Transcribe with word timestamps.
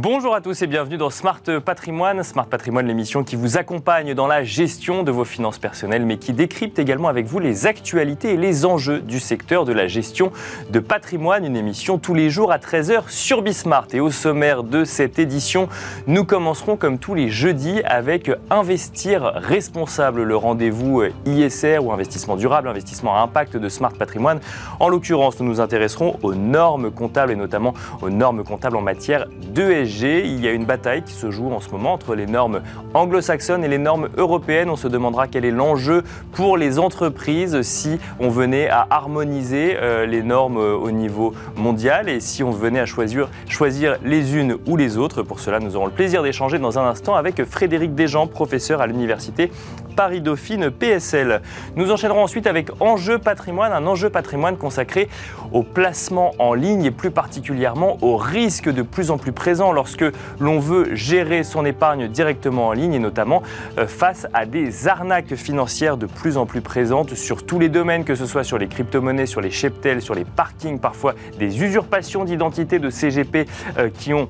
Bonjour 0.00 0.32
à 0.32 0.40
tous 0.40 0.62
et 0.62 0.68
bienvenue 0.68 0.96
dans 0.96 1.10
Smart 1.10 1.40
Patrimoine. 1.64 2.22
Smart 2.22 2.46
Patrimoine, 2.46 2.86
l'émission 2.86 3.24
qui 3.24 3.34
vous 3.34 3.56
accompagne 3.56 4.14
dans 4.14 4.28
la 4.28 4.44
gestion 4.44 5.02
de 5.02 5.10
vos 5.10 5.24
finances 5.24 5.58
personnelles, 5.58 6.06
mais 6.06 6.18
qui 6.18 6.32
décrypte 6.32 6.78
également 6.78 7.08
avec 7.08 7.26
vous 7.26 7.40
les 7.40 7.66
actualités 7.66 8.34
et 8.34 8.36
les 8.36 8.64
enjeux 8.64 9.00
du 9.00 9.18
secteur 9.18 9.64
de 9.64 9.72
la 9.72 9.88
gestion 9.88 10.30
de 10.70 10.78
patrimoine. 10.78 11.44
Une 11.44 11.56
émission 11.56 11.98
tous 11.98 12.14
les 12.14 12.30
jours 12.30 12.52
à 12.52 12.58
13h 12.58 13.08
sur 13.08 13.42
Bismart. 13.42 13.88
Et 13.92 13.98
au 13.98 14.12
sommaire 14.12 14.62
de 14.62 14.84
cette 14.84 15.18
édition, 15.18 15.68
nous 16.06 16.24
commencerons 16.24 16.76
comme 16.76 17.00
tous 17.00 17.16
les 17.16 17.28
jeudis 17.28 17.82
avec 17.84 18.30
Investir 18.50 19.24
responsable, 19.34 20.22
le 20.22 20.36
rendez-vous 20.36 21.02
ISR 21.26 21.80
ou 21.82 21.90
investissement 21.90 22.36
durable, 22.36 22.68
investissement 22.68 23.16
à 23.16 23.22
impact 23.22 23.56
de 23.56 23.68
Smart 23.68 23.94
Patrimoine. 23.98 24.38
En 24.78 24.90
l'occurrence, 24.90 25.40
nous 25.40 25.46
nous 25.46 25.60
intéresserons 25.60 26.20
aux 26.22 26.36
normes 26.36 26.92
comptables 26.92 27.32
et 27.32 27.36
notamment 27.36 27.74
aux 28.00 28.10
normes 28.10 28.44
comptables 28.44 28.76
en 28.76 28.82
matière 28.82 29.26
d'ESG 29.52 29.87
il 29.88 30.44
y 30.44 30.48
a 30.48 30.52
une 30.52 30.66
bataille 30.66 31.02
qui 31.02 31.14
se 31.14 31.30
joue 31.30 31.50
en 31.50 31.60
ce 31.60 31.70
moment 31.70 31.94
entre 31.94 32.14
les 32.14 32.26
normes 32.26 32.60
anglo-saxonnes 32.94 33.64
et 33.64 33.68
les 33.68 33.78
normes 33.78 34.08
européennes. 34.16 34.68
On 34.68 34.76
se 34.76 34.86
demandera 34.88 35.28
quel 35.28 35.44
est 35.44 35.50
l'enjeu 35.50 36.04
pour 36.32 36.56
les 36.56 36.78
entreprises 36.78 37.62
si 37.62 37.98
on 38.20 38.28
venait 38.28 38.68
à 38.68 38.86
harmoniser 38.90 39.76
euh, 39.76 40.04
les 40.04 40.22
normes 40.22 40.58
euh, 40.58 40.74
au 40.74 40.90
niveau 40.90 41.32
mondial 41.56 42.08
et 42.08 42.20
si 42.20 42.42
on 42.42 42.50
venait 42.50 42.80
à 42.80 42.86
choisir, 42.86 43.28
choisir 43.48 43.96
les 44.04 44.36
unes 44.36 44.56
ou 44.66 44.76
les 44.76 44.98
autres. 44.98 45.22
Pour 45.22 45.40
cela, 45.40 45.58
nous 45.58 45.74
aurons 45.74 45.86
le 45.86 45.92
plaisir 45.92 46.22
d'échanger 46.22 46.58
dans 46.58 46.78
un 46.78 46.84
instant 46.84 47.14
avec 47.14 47.42
Frédéric 47.44 47.94
Desjans, 47.94 48.26
professeur 48.26 48.80
à 48.80 48.86
l'université 48.86 49.50
Paris-Dauphine 49.96 50.70
PSL. 50.70 51.42
Nous 51.74 51.90
enchaînerons 51.90 52.22
ensuite 52.22 52.46
avec 52.46 52.70
Enjeu 52.80 53.18
patrimoine, 53.18 53.72
un 53.72 53.84
enjeu 53.86 54.10
patrimoine 54.10 54.56
consacré 54.56 55.08
au 55.52 55.64
placement 55.64 56.34
en 56.38 56.54
ligne 56.54 56.84
et 56.84 56.90
plus 56.92 57.10
particulièrement 57.10 57.98
au 58.00 58.16
risque 58.16 58.68
de 58.68 58.82
plus 58.82 59.10
en 59.10 59.18
plus 59.18 59.32
présent 59.32 59.72
lorsque 59.78 60.04
l'on 60.40 60.58
veut 60.58 60.96
gérer 60.96 61.44
son 61.44 61.64
épargne 61.64 62.08
directement 62.08 62.66
en 62.66 62.72
ligne 62.72 62.94
et 62.94 62.98
notamment 62.98 63.44
euh, 63.78 63.86
face 63.86 64.26
à 64.34 64.44
des 64.44 64.88
arnaques 64.88 65.36
financières 65.36 65.96
de 65.96 66.06
plus 66.06 66.36
en 66.36 66.46
plus 66.46 66.60
présentes 66.60 67.14
sur 67.14 67.46
tous 67.46 67.60
les 67.60 67.68
domaines, 67.68 68.02
que 68.02 68.16
ce 68.16 68.26
soit 68.26 68.42
sur 68.42 68.58
les 68.58 68.66
crypto-monnaies, 68.66 69.26
sur 69.26 69.40
les 69.40 69.52
cheptels, 69.52 70.02
sur 70.02 70.16
les 70.16 70.24
parkings, 70.24 70.80
parfois 70.80 71.14
des 71.38 71.62
usurpations 71.62 72.24
d'identité 72.24 72.80
de 72.80 72.90
CGP 72.90 73.46
euh, 73.78 73.88
qui 73.96 74.12
ont 74.14 74.28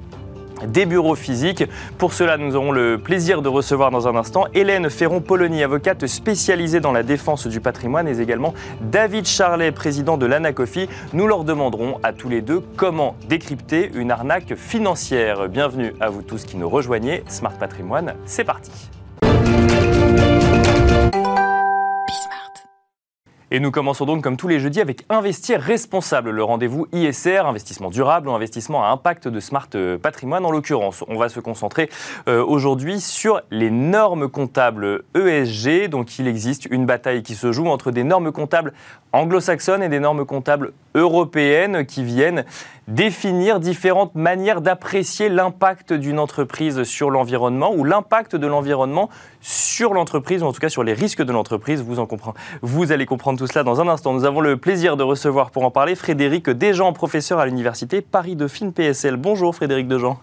des 0.66 0.86
bureaux 0.86 1.14
physiques. 1.14 1.64
Pour 1.98 2.12
cela, 2.12 2.36
nous 2.36 2.56
aurons 2.56 2.72
le 2.72 2.98
plaisir 2.98 3.42
de 3.42 3.48
recevoir 3.48 3.90
dans 3.90 4.08
un 4.08 4.16
instant 4.16 4.46
Hélène 4.54 4.90
Ferron-Polony, 4.90 5.62
avocate 5.62 6.06
spécialisée 6.06 6.80
dans 6.80 6.92
la 6.92 7.02
défense 7.02 7.46
du 7.46 7.60
patrimoine, 7.60 8.08
et 8.08 8.20
également 8.20 8.54
David 8.80 9.26
Charlet, 9.26 9.72
président 9.72 10.16
de 10.16 10.26
l'ANACOFI. 10.26 10.88
Nous 11.12 11.26
leur 11.26 11.44
demanderons 11.44 11.98
à 12.02 12.12
tous 12.12 12.28
les 12.28 12.42
deux 12.42 12.62
comment 12.76 13.16
décrypter 13.28 13.90
une 13.94 14.10
arnaque 14.10 14.54
financière. 14.56 15.48
Bienvenue 15.48 15.94
à 16.00 16.10
vous 16.10 16.22
tous 16.22 16.44
qui 16.44 16.56
nous 16.56 16.68
rejoignez. 16.68 17.22
Smart 17.28 17.54
Patrimoine, 17.58 18.14
c'est 18.26 18.44
parti. 18.44 18.97
Et 23.50 23.60
nous 23.60 23.70
commençons 23.70 24.04
donc 24.04 24.22
comme 24.22 24.36
tous 24.36 24.46
les 24.46 24.60
jeudis 24.60 24.82
avec 24.82 25.06
Investir 25.08 25.58
responsable, 25.58 26.28
le 26.28 26.44
rendez-vous 26.44 26.86
ISR, 26.92 27.46
investissement 27.46 27.88
durable 27.88 28.28
ou 28.28 28.32
investissement 28.32 28.84
à 28.84 28.88
impact 28.88 29.26
de 29.26 29.40
Smart 29.40 29.68
euh, 29.74 29.96
Patrimoine 29.96 30.44
en 30.44 30.50
l'occurrence. 30.50 31.02
On 31.08 31.16
va 31.16 31.30
se 31.30 31.40
concentrer 31.40 31.88
euh, 32.28 32.44
aujourd'hui 32.44 33.00
sur 33.00 33.40
les 33.50 33.70
normes 33.70 34.28
comptables 34.28 35.04
ESG. 35.14 35.88
Donc 35.88 36.18
il 36.18 36.28
existe 36.28 36.66
une 36.66 36.84
bataille 36.84 37.22
qui 37.22 37.34
se 37.34 37.50
joue 37.50 37.68
entre 37.68 37.90
des 37.90 38.04
normes 38.04 38.32
comptables 38.32 38.74
anglo-saxonnes 39.14 39.82
et 39.82 39.88
des 39.88 40.00
normes 40.00 40.26
comptables 40.26 40.74
européennes 40.94 41.86
qui 41.86 42.04
viennent 42.04 42.44
définir 42.88 43.60
différentes 43.60 44.14
manières 44.14 44.60
d'apprécier 44.60 45.28
l'impact 45.28 45.92
d'une 45.92 46.18
entreprise 46.18 46.82
sur 46.84 47.10
l'environnement 47.10 47.72
ou 47.74 47.84
l'impact 47.84 48.34
de 48.34 48.46
l'environnement 48.46 49.10
sur 49.40 49.92
l'entreprise, 49.92 50.42
ou 50.42 50.46
en 50.46 50.52
tout 50.52 50.60
cas 50.60 50.70
sur 50.70 50.82
les 50.82 50.94
risques 50.94 51.22
de 51.22 51.32
l'entreprise. 51.32 51.84
Vous, 52.62 52.92
allez 52.92 53.06
comprendre 53.06 53.37
tout 53.38 53.46
cela 53.46 53.62
dans 53.62 53.80
un 53.80 53.86
instant. 53.86 54.12
Nous 54.12 54.24
avons 54.24 54.40
le 54.40 54.56
plaisir 54.56 54.96
de 54.96 55.04
recevoir 55.04 55.52
pour 55.52 55.62
en 55.64 55.70
parler 55.70 55.94
Frédéric 55.94 56.50
Desjans, 56.50 56.92
professeur 56.92 57.38
à 57.38 57.46
l'université 57.46 58.00
Paris-Dauphine 58.00 58.72
PSL. 58.72 59.16
Bonjour 59.16 59.54
Frédéric 59.54 59.86
Desjans. 59.86 60.18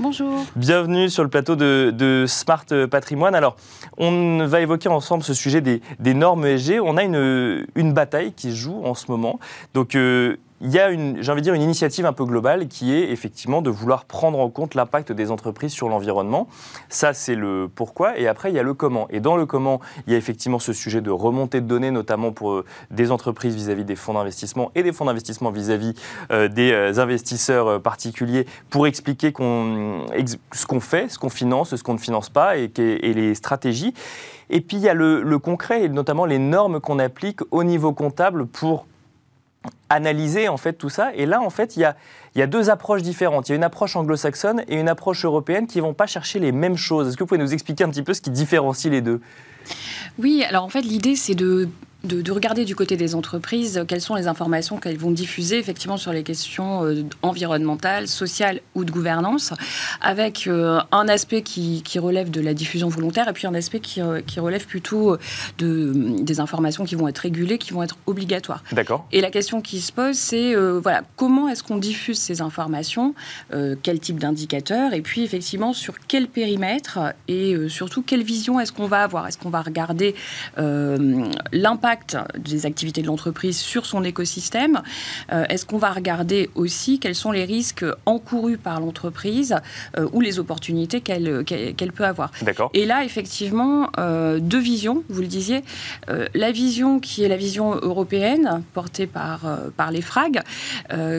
Bonjour. 0.00 0.46
Bienvenue 0.56 1.10
sur 1.10 1.22
le 1.22 1.28
plateau 1.28 1.56
de, 1.56 2.24
Smart 2.26 2.64
Patrimoine. 2.90 3.34
Alors, 3.34 3.56
on 3.98 4.46
va 4.46 4.62
évoquer 4.62 4.88
ensemble 4.88 5.22
ce 5.22 5.34
sujet 5.34 5.60
des, 5.60 6.14
normes 6.14 6.46
ESG. 6.46 6.80
On 6.82 6.96
a 6.96 7.02
une, 7.02 7.66
une, 7.74 7.92
bataille 7.92 8.32
qui 8.32 8.50
se 8.52 8.56
joue 8.56 8.80
en 8.82 8.94
ce 8.94 9.10
moment. 9.10 9.38
Donc, 9.74 9.94
euh, 9.96 10.38
il 10.62 10.70
y 10.70 10.78
a 10.78 10.90
une, 10.90 11.22
j'ai 11.22 11.32
envie 11.32 11.40
de 11.40 11.44
dire, 11.44 11.54
une 11.54 11.62
initiative 11.62 12.04
un 12.04 12.12
peu 12.12 12.24
globale 12.24 12.68
qui 12.68 12.92
est 12.92 13.10
effectivement 13.10 13.62
de 13.62 13.70
vouloir 13.70 14.04
prendre 14.04 14.38
en 14.38 14.50
compte 14.50 14.74
l'impact 14.74 15.10
des 15.10 15.30
entreprises 15.30 15.72
sur 15.72 15.88
l'environnement. 15.88 16.48
Ça, 16.90 17.14
c'est 17.14 17.34
le 17.34 17.70
pourquoi. 17.74 18.18
Et 18.18 18.28
après, 18.28 18.50
il 18.50 18.56
y 18.56 18.58
a 18.58 18.62
le 18.62 18.74
comment. 18.74 19.06
Et 19.08 19.20
dans 19.20 19.36
le 19.36 19.46
comment, 19.46 19.80
il 20.06 20.12
y 20.12 20.16
a 20.16 20.18
effectivement 20.18 20.58
ce 20.58 20.72
sujet 20.74 21.00
de 21.00 21.10
remontée 21.10 21.62
de 21.62 21.66
données, 21.66 21.90
notamment 21.90 22.32
pour 22.32 22.52
euh, 22.52 22.64
des 22.90 23.10
entreprises 23.10 23.54
vis-à-vis 23.54 23.84
des 23.84 23.96
fonds 23.96 24.14
d'investissement 24.14 24.70
et 24.74 24.82
des 24.82 24.92
fonds 24.92 25.06
d'investissement 25.06 25.50
vis-à-vis 25.50 25.94
euh, 26.30 26.48
des 26.48 26.98
investisseurs 26.98 27.80
particuliers 27.80 28.46
pour 28.68 28.86
expliquer 28.86 29.32
ce 30.52 30.66
qu'on 30.66 30.80
fait, 30.80 31.10
ce 31.10 31.18
qu'on 31.18 31.30
finance, 31.30 31.74
ce 31.74 31.82
qu'on 31.82 31.94
ne 31.94 31.98
finance 31.98 32.28
pas 32.28 32.56
et, 32.56 32.70
les 32.76 33.34
stratégies. 33.34 33.94
Et 34.48 34.60
puis, 34.60 34.76
il 34.76 34.82
y 34.82 34.88
a 34.88 34.94
le, 34.94 35.38
concret 35.38 35.84
et 35.84 35.88
notamment 35.88 36.24
les 36.24 36.38
normes 36.38 36.80
qu'on 36.80 36.98
applique 36.98 37.40
au 37.50 37.64
niveau 37.64 37.92
comptable 37.92 38.46
pour 38.46 38.86
analyser 39.90 40.48
en 40.48 40.56
fait 40.56 40.72
tout 40.72 40.88
ça. 40.88 41.14
Et 41.14 41.26
là, 41.26 41.40
en 41.42 41.50
fait, 41.50 41.76
il 41.76 41.80
y 41.80 41.84
a, 41.84 41.96
il 42.34 42.42
y 42.42 42.46
deux 42.48 42.70
approches 42.70 43.02
différentes. 43.02 43.48
Il 43.48 43.52
y 43.52 43.54
a 43.54 43.56
une 43.56 43.64
approche 43.64 43.96
anglo-saxonne 43.96 44.62
et 44.68 44.76
une 44.78 44.88
approche 44.88 45.24
européenne 45.24 45.66
qui 45.66 45.78
ne 45.78 45.82
vont 45.82 45.94
pas 45.94 46.06
chercher 46.06 46.38
les 46.38 46.52
mêmes 46.52 46.76
choses. 46.76 47.08
Est-ce 47.08 47.16
que 47.16 47.24
vous 47.24 47.28
pouvez 47.28 47.40
nous 47.40 47.52
expliquer 47.52 47.84
un 47.84 47.90
petit 47.90 48.02
peu 48.02 48.14
ce 48.14 48.20
qui 48.20 48.30
différencie 48.30 48.90
les 48.90 49.02
deux? 49.02 49.20
Oui, 50.18 50.44
alors 50.48 50.64
en 50.64 50.68
fait, 50.68 50.82
l'idée, 50.82 51.16
c'est 51.16 51.34
de 51.34 51.68
de, 52.04 52.32
regarder 52.32 52.64
du 52.64 52.74
côté 52.74 52.96
des 52.96 53.14
entreprises 53.14 53.84
quelles 53.86 54.00
sont 54.00 54.14
les 54.14 54.26
informations 54.26 54.78
qu'elles 54.78 54.96
vont 54.96 55.10
diffuser 55.10 55.58
effectivement 55.58 55.96
sur 55.96 56.12
les 56.12 56.22
questions 56.22 56.84
euh, 56.84 57.02
environnementales, 57.22 58.08
sociales 58.08 58.60
ou 58.74 58.84
de 58.84 58.90
gouvernance, 58.90 59.52
avec 60.00 60.46
euh, 60.46 60.80
un 60.92 61.08
aspect 61.08 61.42
qui, 61.42 61.82
relève 61.98 62.30
de 62.30 62.40
la 62.40 62.54
diffusion 62.54 62.88
volontaire 62.88 63.28
et 63.28 63.32
puis 63.32 63.46
un 63.46 63.54
aspect 63.54 63.80
qui, 63.80 64.00
euh, 64.00 64.20
relève 64.38 64.66
plutôt 64.66 65.18
de, 65.58 66.22
des 66.22 66.40
informations 66.40 66.84
qui 66.84 66.94
vont 66.94 67.08
être 67.08 67.18
régulées, 67.18 67.58
qui 67.58 67.72
vont 67.72 67.82
être 67.82 67.98
obligatoires. 68.06 68.62
D'accord. 68.72 69.06
Et 69.12 69.20
la 69.20 69.30
question 69.30 69.60
qui 69.60 69.80
se 69.80 69.92
pose, 69.92 70.16
c'est 70.16 70.54
voilà, 70.54 71.02
comment 71.16 71.48
est-ce 71.48 71.62
qu'on 71.62 71.76
diffuse 71.76 72.18
ces 72.18 72.40
informations, 72.40 73.14
quel 73.82 74.00
type 74.00 74.18
d'indicateur, 74.18 74.94
et 74.94 75.02
puis 75.02 75.22
effectivement 75.24 75.74
sur 75.74 75.94
quel 76.08 76.28
périmètre 76.28 77.00
et 77.28 77.54
surtout 77.68 78.02
quelle 78.02 78.22
vision 78.22 78.60
est-ce 78.60 78.72
qu'on 78.72 78.86
va 78.86 79.02
avoir? 79.02 79.26
Est-ce 79.26 79.36
qu'on 79.36 79.50
va 79.50 79.60
regarder 79.60 80.14
l'impact 80.56 81.89
des 82.38 82.66
activités 82.66 83.02
de 83.02 83.06
l'entreprise 83.06 83.58
sur 83.58 83.86
son 83.86 84.04
écosystème. 84.04 84.82
Euh, 85.32 85.44
Est-ce 85.48 85.66
qu'on 85.66 85.78
va 85.78 85.90
regarder 85.90 86.50
aussi 86.54 86.98
quels 86.98 87.14
sont 87.14 87.32
les 87.32 87.44
risques 87.44 87.84
encourus 88.06 88.58
par 88.58 88.80
l'entreprise 88.80 89.56
euh, 89.96 90.08
ou 90.12 90.20
les 90.20 90.38
opportunités 90.38 91.00
qu'elle 91.00 91.92
peut 91.94 92.04
avoir? 92.04 92.30
Et 92.74 92.86
là, 92.86 93.04
effectivement, 93.04 93.90
euh, 93.98 94.38
deux 94.40 94.58
visions, 94.58 95.02
vous 95.08 95.22
le 95.22 95.26
disiez. 95.26 95.62
la 96.34 96.52
vision 96.52 97.00
qui 97.00 97.24
est 97.24 97.28
la 97.28 97.36
vision 97.36 97.74
européenne, 97.74 98.62
portée 98.74 99.06
par, 99.06 99.40
par 99.76 99.90
les 99.90 100.02
FRAG, 100.02 100.42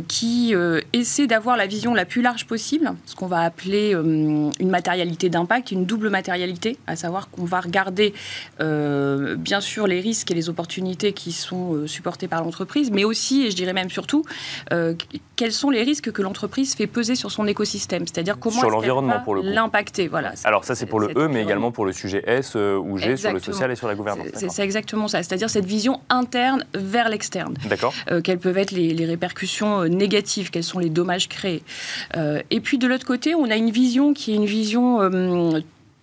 qui 0.08 0.54
essaie 0.94 1.28
d'avoir 1.28 1.58
la 1.58 1.68
vision 1.68 1.94
la 1.94 2.06
plus 2.06 2.22
large 2.22 2.46
possible, 2.46 2.94
ce 3.06 3.16
qu'on 3.16 3.28
va 3.28 3.42
appeler 3.42 3.92
une 3.94 4.70
matérialité 4.70 5.30
d'impact, 5.30 5.72
une 5.72 5.86
double 5.86 6.10
matérialité, 6.10 6.78
à 6.88 6.96
savoir 6.96 7.30
qu'on 7.30 7.46
va 7.46 7.62
regarder 7.62 8.14
bien 8.60 9.62
sûr 9.62 9.88
les 9.88 10.00
risques 10.02 10.32
et 10.32 10.34
les 10.34 10.50
opportunités 10.50 10.61
opportunités 10.62 11.12
qui 11.12 11.32
sont 11.32 11.74
euh, 11.74 11.88
supportées 11.88 12.28
par 12.28 12.44
l'entreprise, 12.44 12.92
mais 12.92 13.04
aussi, 13.04 13.48
et 13.48 13.52
je 13.52 13.56
dirais 13.56 13.74
même 13.74 13.90
surtout, 13.90 14.24
euh, 14.72 14.94
quels 15.36 15.52
sont 15.52 15.72
les 15.72 15.82
risques 15.82 16.12
que 16.12 16.22
l'entreprise 16.22 16.76
fait 16.76 16.86
peser 16.86 17.16
sur 17.16 17.32
son 17.32 17.48
écosystème, 17.48 18.06
c'est-à-dire 18.06 18.38
comment 18.38 18.60
sur 18.60 18.70
l'environnement 18.70 19.20
pour 19.22 19.34
le 19.34 19.42
l'impacter. 19.42 20.08
Voilà. 20.08 20.34
Alors 20.44 20.64
ça 20.64 20.76
c'est 20.76 20.86
pour 20.86 21.00
le 21.00 21.10
E, 21.18 21.28
mais 21.28 21.42
également 21.42 21.72
pour 21.72 21.86
le 21.86 21.94
sujet 21.94 22.24
S 22.28 22.54
euh, 22.56 22.78
ou 22.78 23.00
G 23.00 23.18
sur 23.18 23.34
le 23.34 23.40
social 23.40 23.72
et 23.72 23.76
sur 23.76 23.88
la 23.88 23.96
gouvernance. 23.96 24.28
C'est 24.36 24.64
exactement 24.64 25.08
ça, 25.08 25.24
c'est-à-dire 25.24 25.50
cette 25.50 25.66
vision 25.66 26.00
interne 26.10 26.64
vers 26.76 27.10
l'externe. 27.10 27.56
D'accord. 27.68 27.94
quelles 28.24 28.40
peuvent 28.40 28.60
être 28.60 28.72
les, 28.72 28.94
les, 28.94 29.06
répercussions 29.06 29.86
négatives, 29.86 30.52
quels 30.52 30.64
sont 30.64 30.80
les 30.80 30.90
dommages 30.90 31.28
créés. 31.28 31.64
et 32.16 32.60
puis 32.60 32.78
de 32.78 32.88
l'autre 32.88 33.06
côté, 33.06 33.34
on 33.34 33.50
a 33.50 33.56
une 33.56 33.72
vision 33.72 34.14
qui 34.14 34.34
est 34.34 34.36
une 34.36 34.46
vision 34.46 35.00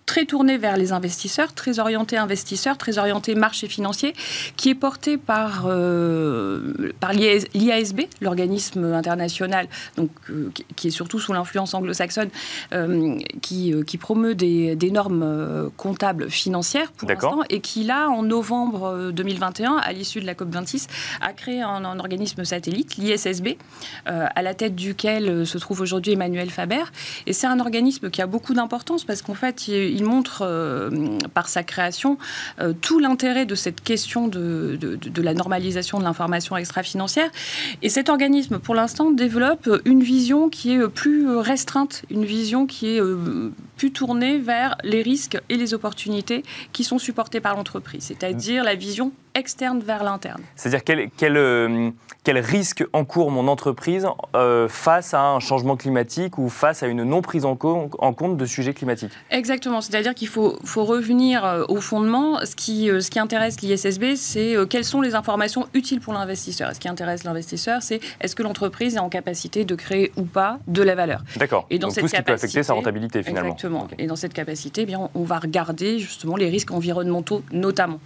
très 0.09 0.25
tourné 0.25 0.57
vers 0.57 0.75
les 0.75 0.91
investisseurs, 0.91 1.53
très 1.53 1.77
orienté 1.77 2.17
investisseurs, 2.17 2.79
très 2.79 2.97
orienté 2.97 3.35
marché 3.35 3.67
financier, 3.67 4.15
qui 4.57 4.69
est 4.69 4.75
porté 4.75 5.17
par, 5.17 5.65
euh, 5.67 6.91
par 6.99 7.13
l'IASB, 7.13 8.01
l'organisme 8.19 8.85
international, 8.85 9.67
donc, 9.97 10.09
euh, 10.31 10.49
qui 10.75 10.87
est 10.87 10.91
surtout 10.91 11.19
sous 11.19 11.31
l'influence 11.31 11.75
anglo-saxonne, 11.75 12.29
euh, 12.73 13.19
qui, 13.43 13.71
qui, 13.85 13.97
promeut 13.99 14.33
des, 14.33 14.75
des 14.75 14.89
normes 14.89 15.69
comptables 15.77 16.31
financières 16.31 16.91
pour 16.91 17.07
l'instant, 17.07 17.41
et 17.51 17.59
qui 17.59 17.83
là, 17.83 18.09
en 18.09 18.23
novembre 18.23 19.11
2021, 19.13 19.77
à 19.77 19.93
l'issue 19.93 20.21
de 20.21 20.25
la 20.25 20.33
COP26, 20.33 20.87
a 21.21 21.33
créé 21.33 21.61
un, 21.61 21.85
un 21.85 21.99
organisme 21.99 22.45
satellite, 22.45 22.97
l'ISSB, 22.97 23.57
à 24.07 24.41
la 24.41 24.55
tête 24.55 24.73
duquel 24.73 25.45
se 25.45 25.59
trouve 25.59 25.81
aujourd'hui 25.81 26.13
Emmanuel 26.13 26.49
Faber. 26.49 26.85
Et 27.27 27.33
c'est 27.33 27.45
un 27.45 27.59
organisme 27.59 28.09
qui 28.09 28.23
a 28.23 28.27
beaucoup 28.27 28.55
d'importance 28.55 29.03
parce 29.03 29.21
qu'en 29.21 29.35
fait, 29.35 29.67
il, 29.67 29.98
il 29.99 30.05
montre 30.05 30.43
euh, 30.43 30.89
par 31.33 31.49
sa 31.49 31.63
création 31.63 32.17
euh, 32.59 32.73
tout 32.73 32.99
l'intérêt 32.99 33.45
de 33.45 33.55
cette 33.55 33.81
question 33.81 34.27
de, 34.27 34.77
de, 34.79 35.21
la 35.21 35.33
normalisation 35.33 35.99
de 35.99 36.03
l'information 36.03 36.55
extra-financière. 36.55 37.29
Et 37.81 37.89
cet 37.89 38.09
organisme, 38.09 38.59
pour 38.59 38.75
l'instant, 38.75 39.11
développe 39.11 39.69
une 39.85 40.01
vision 40.01 40.49
qui 40.49 40.73
est 40.73 40.87
plus 40.87 41.29
restreinte, 41.37 42.03
une 42.09 42.25
vision 42.25 42.65
qui 42.65 42.95
est 42.95 43.01
euh, 43.01 43.51
plus 43.77 43.91
tournée 43.91 44.37
vers 44.37 44.77
les 44.83 45.01
risques 45.01 45.37
et 45.49 45.57
les 45.57 45.73
opportunités 45.73 46.43
qui 46.71 46.83
sont 46.83 46.99
supportés 46.99 47.41
par 47.41 47.55
l'entreprise, 47.55 48.03
c'est-à-dire 48.03 48.63
la 48.63 48.75
vision 48.75 49.11
externe 49.39 49.79
vers 49.79 50.03
l'interne. 50.03 50.43
C'est-à-dire 50.55 50.83
quel, 50.83 51.09
quel, 51.17 51.37
euh, 51.37 51.89
quel, 52.23 52.37
risque 52.37 52.85
encourt 52.93 53.31
mon 53.31 53.47
entreprise 53.47 54.07
euh, 54.35 54.67
face 54.67 55.13
à 55.13 55.21
un 55.21 55.39
changement 55.39 55.77
climatique 55.77 56.37
ou 56.37 56.49
face 56.49 56.83
à 56.83 56.87
une 56.87 57.03
non 57.03 57.21
prise 57.21 57.45
en, 57.45 57.57
en 57.61 58.13
compte 58.13 58.37
de 58.37 58.45
sujets 58.45 58.73
climatiques? 58.73 59.11
Exactement, 59.31 59.81
c'est-à-dire 59.81 60.13
qu'il 60.13 60.27
faut, 60.27 60.59
faut, 60.63 60.85
revenir 60.85 61.43
euh, 61.43 61.63
au 61.69 61.81
fondement. 61.81 62.39
Ce 62.45 62.55
qui, 62.55 62.87
ce 62.87 63.09
qui 63.09 63.19
intéresse 63.19 63.61
l'ISSB, 63.61 64.15
c'est 64.15 64.55
quelles 64.69 64.85
sont 64.85 65.01
les 65.01 65.15
informations 65.15 65.67
utiles 65.73 66.01
pour 66.01 66.13
l'investisseur. 66.13 66.73
Ce 66.75 66.79
qui 66.79 66.89
intéresse 66.89 67.23
l'investisseur, 67.23 67.81
c'est 67.81 67.99
est-ce 68.21 68.35
que 68.35 68.43
l'entreprise 68.43 68.95
est 68.95 68.99
en 68.99 69.09
capacité 69.09 69.65
de 69.65 69.75
créer 69.75 70.11
ou 70.17 70.23
pas 70.23 70.59
de 70.67 70.83
la 70.83 70.95
valeur? 70.95 71.23
D'accord. 71.37 71.65
Et 71.69 71.79
dans 71.79 71.87
Donc 71.87 71.95
cette 71.95 72.03
tout 72.03 72.09
ce 72.09 72.15
qui 72.15 72.21
peut 72.21 72.33
affecter 72.33 72.63
sa 72.63 72.73
rentabilité 72.73 73.23
finalement. 73.23 73.53
Exactement. 73.53 73.87
Et 73.97 74.07
dans 74.07 74.15
cette 74.15 74.33
capacité, 74.33 74.81
eh 74.81 74.85
bien, 74.85 75.09
on 75.15 75.23
va 75.23 75.39
regarder 75.39 75.99
justement 75.99 76.35
les 76.35 76.49
risques 76.49 76.71
environnementaux 76.71 77.43
notamment. 77.51 77.99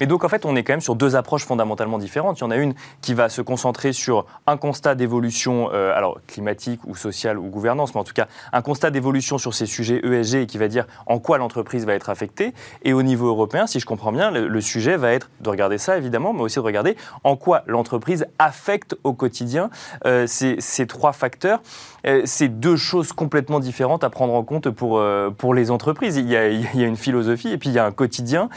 Mais 0.00 0.06
donc 0.06 0.24
en 0.24 0.28
fait, 0.28 0.44
on 0.44 0.54
est 0.56 0.62
quand 0.62 0.72
même 0.72 0.80
sur 0.80 0.94
deux 0.94 1.16
approches 1.16 1.44
fondamentalement 1.44 1.98
différentes. 1.98 2.38
Il 2.38 2.42
y 2.42 2.44
en 2.44 2.50
a 2.50 2.56
une 2.56 2.74
qui 3.02 3.14
va 3.14 3.28
se 3.28 3.42
concentrer 3.42 3.92
sur 3.92 4.26
un 4.46 4.56
constat 4.56 4.94
d'évolution, 4.94 5.70
euh, 5.72 5.96
alors 5.96 6.20
climatique 6.26 6.80
ou 6.86 6.94
sociale 6.94 7.38
ou 7.38 7.48
gouvernance, 7.48 7.94
mais 7.94 8.00
en 8.00 8.04
tout 8.04 8.12
cas 8.12 8.28
un 8.52 8.62
constat 8.62 8.90
d'évolution 8.90 9.38
sur 9.38 9.54
ces 9.54 9.66
sujets 9.66 10.00
ESG 10.04 10.34
et 10.36 10.46
qui 10.46 10.58
va 10.58 10.68
dire 10.68 10.86
en 11.06 11.18
quoi 11.18 11.38
l'entreprise 11.38 11.84
va 11.86 11.94
être 11.94 12.10
affectée. 12.10 12.54
Et 12.82 12.92
au 12.92 13.02
niveau 13.02 13.28
européen, 13.28 13.66
si 13.66 13.80
je 13.80 13.86
comprends 13.86 14.12
bien, 14.12 14.30
le, 14.30 14.60
sujet 14.60 14.96
va 14.96 15.12
être 15.12 15.30
de 15.40 15.48
regarder 15.48 15.78
ça 15.78 15.96
évidemment, 15.96 16.32
mais 16.32 16.42
aussi 16.42 16.56
de 16.56 16.64
regarder 16.64 16.96
en 17.24 17.36
quoi 17.36 17.62
l'entreprise 17.66 18.26
affecte 18.38 18.96
au 19.04 19.14
quotidien 19.14 19.70
euh, 20.04 20.26
ces, 20.26 20.86
trois 20.86 21.12
facteurs. 21.12 21.62
Euh, 22.06 22.22
c'est 22.24 22.48
deux 22.48 22.76
choses 22.76 23.12
complètement 23.12 23.60
différentes 23.60 24.04
à 24.04 24.10
prendre 24.10 24.34
en 24.34 24.42
compte 24.42 24.70
pour, 24.70 25.02
pour 25.38 25.54
les 25.54 25.70
entreprises. 25.70 26.16
Il 26.16 26.28
y, 26.28 26.36
a, 26.36 26.48
une 26.48 26.96
philosophie 26.96 27.48
et 27.48 27.58
puis 27.58 27.70
il 27.70 27.74
y 27.74 27.78
a 27.78 27.84
un 27.84 27.92
quotidien 27.92 28.48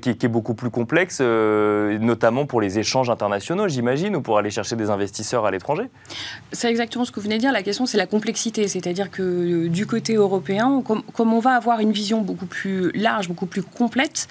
qui 0.00 0.10
est 0.10 0.28
beaucoup 0.28 0.54
plus 0.54 0.70
complexe, 0.70 0.87
euh, 1.20 1.98
notamment 1.98 2.46
pour 2.46 2.60
les 2.60 2.78
échanges 2.78 3.10
internationaux, 3.10 3.68
j'imagine, 3.68 4.16
ou 4.16 4.20
pour 4.20 4.38
aller 4.38 4.50
chercher 4.50 4.76
des 4.76 4.90
investisseurs 4.90 5.46
à 5.46 5.50
l'étranger 5.50 5.84
C'est 6.52 6.70
exactement 6.70 7.04
ce 7.04 7.12
que 7.12 7.20
vous 7.20 7.24
venez 7.24 7.36
de 7.36 7.40
dire. 7.40 7.52
La 7.52 7.62
question, 7.62 7.86
c'est 7.86 7.98
la 7.98 8.06
complexité. 8.06 8.68
C'est-à-dire 8.68 9.10
que 9.10 9.22
euh, 9.22 9.68
du 9.68 9.86
côté 9.86 10.14
européen, 10.14 10.82
comme, 10.84 11.32
on 11.32 11.40
va 11.40 11.52
avoir 11.52 11.80
une 11.80 11.92
vision 11.92 12.22
beaucoup 12.22 12.46
plus 12.46 12.90
large, 12.92 13.28
beaucoup 13.28 13.46
plus 13.46 13.62
complète, 13.62 14.28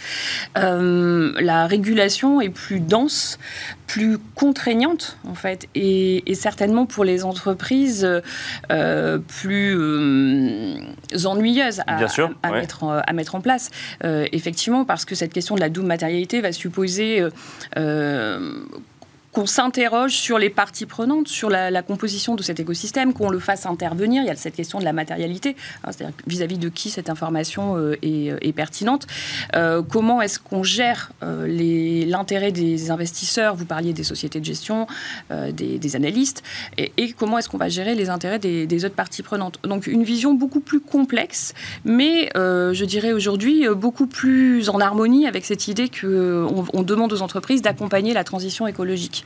euh, 0.58 1.34
la 1.40 1.68
régulation 1.68 2.42
est 2.42 2.50
plus 2.50 2.80
dense, 2.80 3.40
plus 3.86 4.18
contraignante, 4.36 5.18
en 5.28 5.36
fait, 5.36 5.68
et, 5.76 6.24
certainement 6.34 6.86
pour 6.86 7.04
les 7.04 7.24
entreprises 7.24 8.08
plus 9.28 9.76
ennuyeuse 11.26 11.82
à, 11.88 12.52
mettre, 12.52 12.84
à 13.06 13.14
mettre 13.14 13.36
en 13.36 13.42
place. 13.42 13.70
effectivement, 14.04 14.86
parce 14.86 15.06
que 15.06 15.16
cette 15.16 15.34
question 15.34 15.56
de 15.56 15.62
la 15.62 15.70
double 15.70 15.88
matérialité 15.88 16.42
va 16.48 16.54
supposer 16.54 17.22
euh, 17.22 17.30
euh, 17.78 18.64
qu'on 19.38 19.46
s'interroge 19.46 20.14
sur 20.14 20.40
les 20.40 20.50
parties 20.50 20.88
prenantes, 20.88 21.28
sur 21.28 21.52
la, 21.52 21.84
composition 21.84 22.34
de 22.34 22.42
cet 22.42 22.60
écosystème, 22.60 23.14
qu'on 23.14 23.30
le 23.30 23.38
fasse 23.38 23.68
intervenir. 23.68 24.24
Il 24.24 24.26
y 24.26 24.32
a 24.32 24.36
cette 24.36 24.56
question 24.56 24.80
de 24.80 24.84
la 24.84 24.94
matérialité, 24.94 25.56
hein, 25.84 25.92
c'est-à-dire 25.92 26.16
vis-à-vis 26.26 26.58
de 26.58 26.70
qui 26.70 26.90
cette 26.90 27.08
information 27.08 27.78
euh, 27.78 27.96
est, 28.02 28.52
pertinente. 28.56 29.06
Euh, 29.56 29.84
comment 29.88 30.24
est-ce 30.24 30.40
qu'on 30.40 30.64
gère 30.64 31.12
euh, 31.22 31.46
l'intérêt 32.08 32.52
des 32.52 32.90
investisseurs? 32.90 33.56
Vous 33.56 33.66
parliez 33.66 33.94
des 33.94 34.04
sociétés 34.04 34.40
de 34.40 34.46
gestion, 34.46 34.88
des, 35.30 35.96
analystes, 35.96 36.42
et, 36.80 37.12
comment 37.12 37.38
est-ce 37.38 37.48
qu'on 37.48 37.60
va 37.60 37.70
gérer 37.70 37.94
les 37.94 38.10
intérêts 38.10 38.40
des, 38.40 38.86
autres 38.86 38.96
parties 38.96 39.22
prenantes? 39.22 39.60
Donc 39.62 39.86
une 39.86 40.04
vision 40.04 40.34
beaucoup 40.34 40.62
plus 40.62 40.80
complexe, 40.80 41.54
mais 41.86 42.32
je 42.34 42.86
dirais 42.86 43.12
aujourd'hui 43.12 43.68
beaucoup 43.70 44.08
plus 44.08 44.70
en 44.70 44.80
harmonie 44.80 45.28
avec 45.28 45.46
cette 45.46 45.68
idée 45.68 45.90
qu'on 45.90 46.66
on 46.74 46.82
demande 46.82 47.14
aux 47.14 47.22
entreprises 47.22 47.62
d'accompagner 47.62 48.16
la 48.16 48.24
transition 48.24 48.66
écologique 48.66 49.26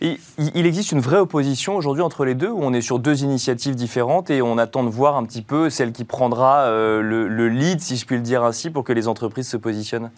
il 0.00 0.66
existe 0.66 0.92
une 0.92 1.00
vraie 1.00 1.18
opposition 1.18 1.76
aujourd'hui 1.76 2.02
entre 2.02 2.24
les 2.24 2.34
deux, 2.34 2.48
où 2.48 2.60
on 2.62 2.72
est 2.72 2.80
sur 2.80 2.98
deux 2.98 3.22
initiatives 3.22 3.74
différentes 3.74 4.30
et 4.30 4.40
on 4.40 4.56
attend 4.56 4.82
de 4.82 4.88
voir 4.88 5.16
un 5.16 5.24
petit 5.24 5.42
peu 5.42 5.68
celle 5.68 5.92
qui 5.92 6.04
prendra 6.04 6.60
euh, 6.60 7.02
le, 7.02 7.48
lead, 7.48 7.80
si 7.80 7.98
je 7.98 8.06
puis 8.06 8.16
le 8.16 8.22
dire 8.22 8.42
ainsi, 8.42 8.70
pour 8.70 8.82
que 8.82 8.94
les 8.94 9.08
entreprises 9.08 9.48
se 9.48 9.58
positionnent 9.58 10.10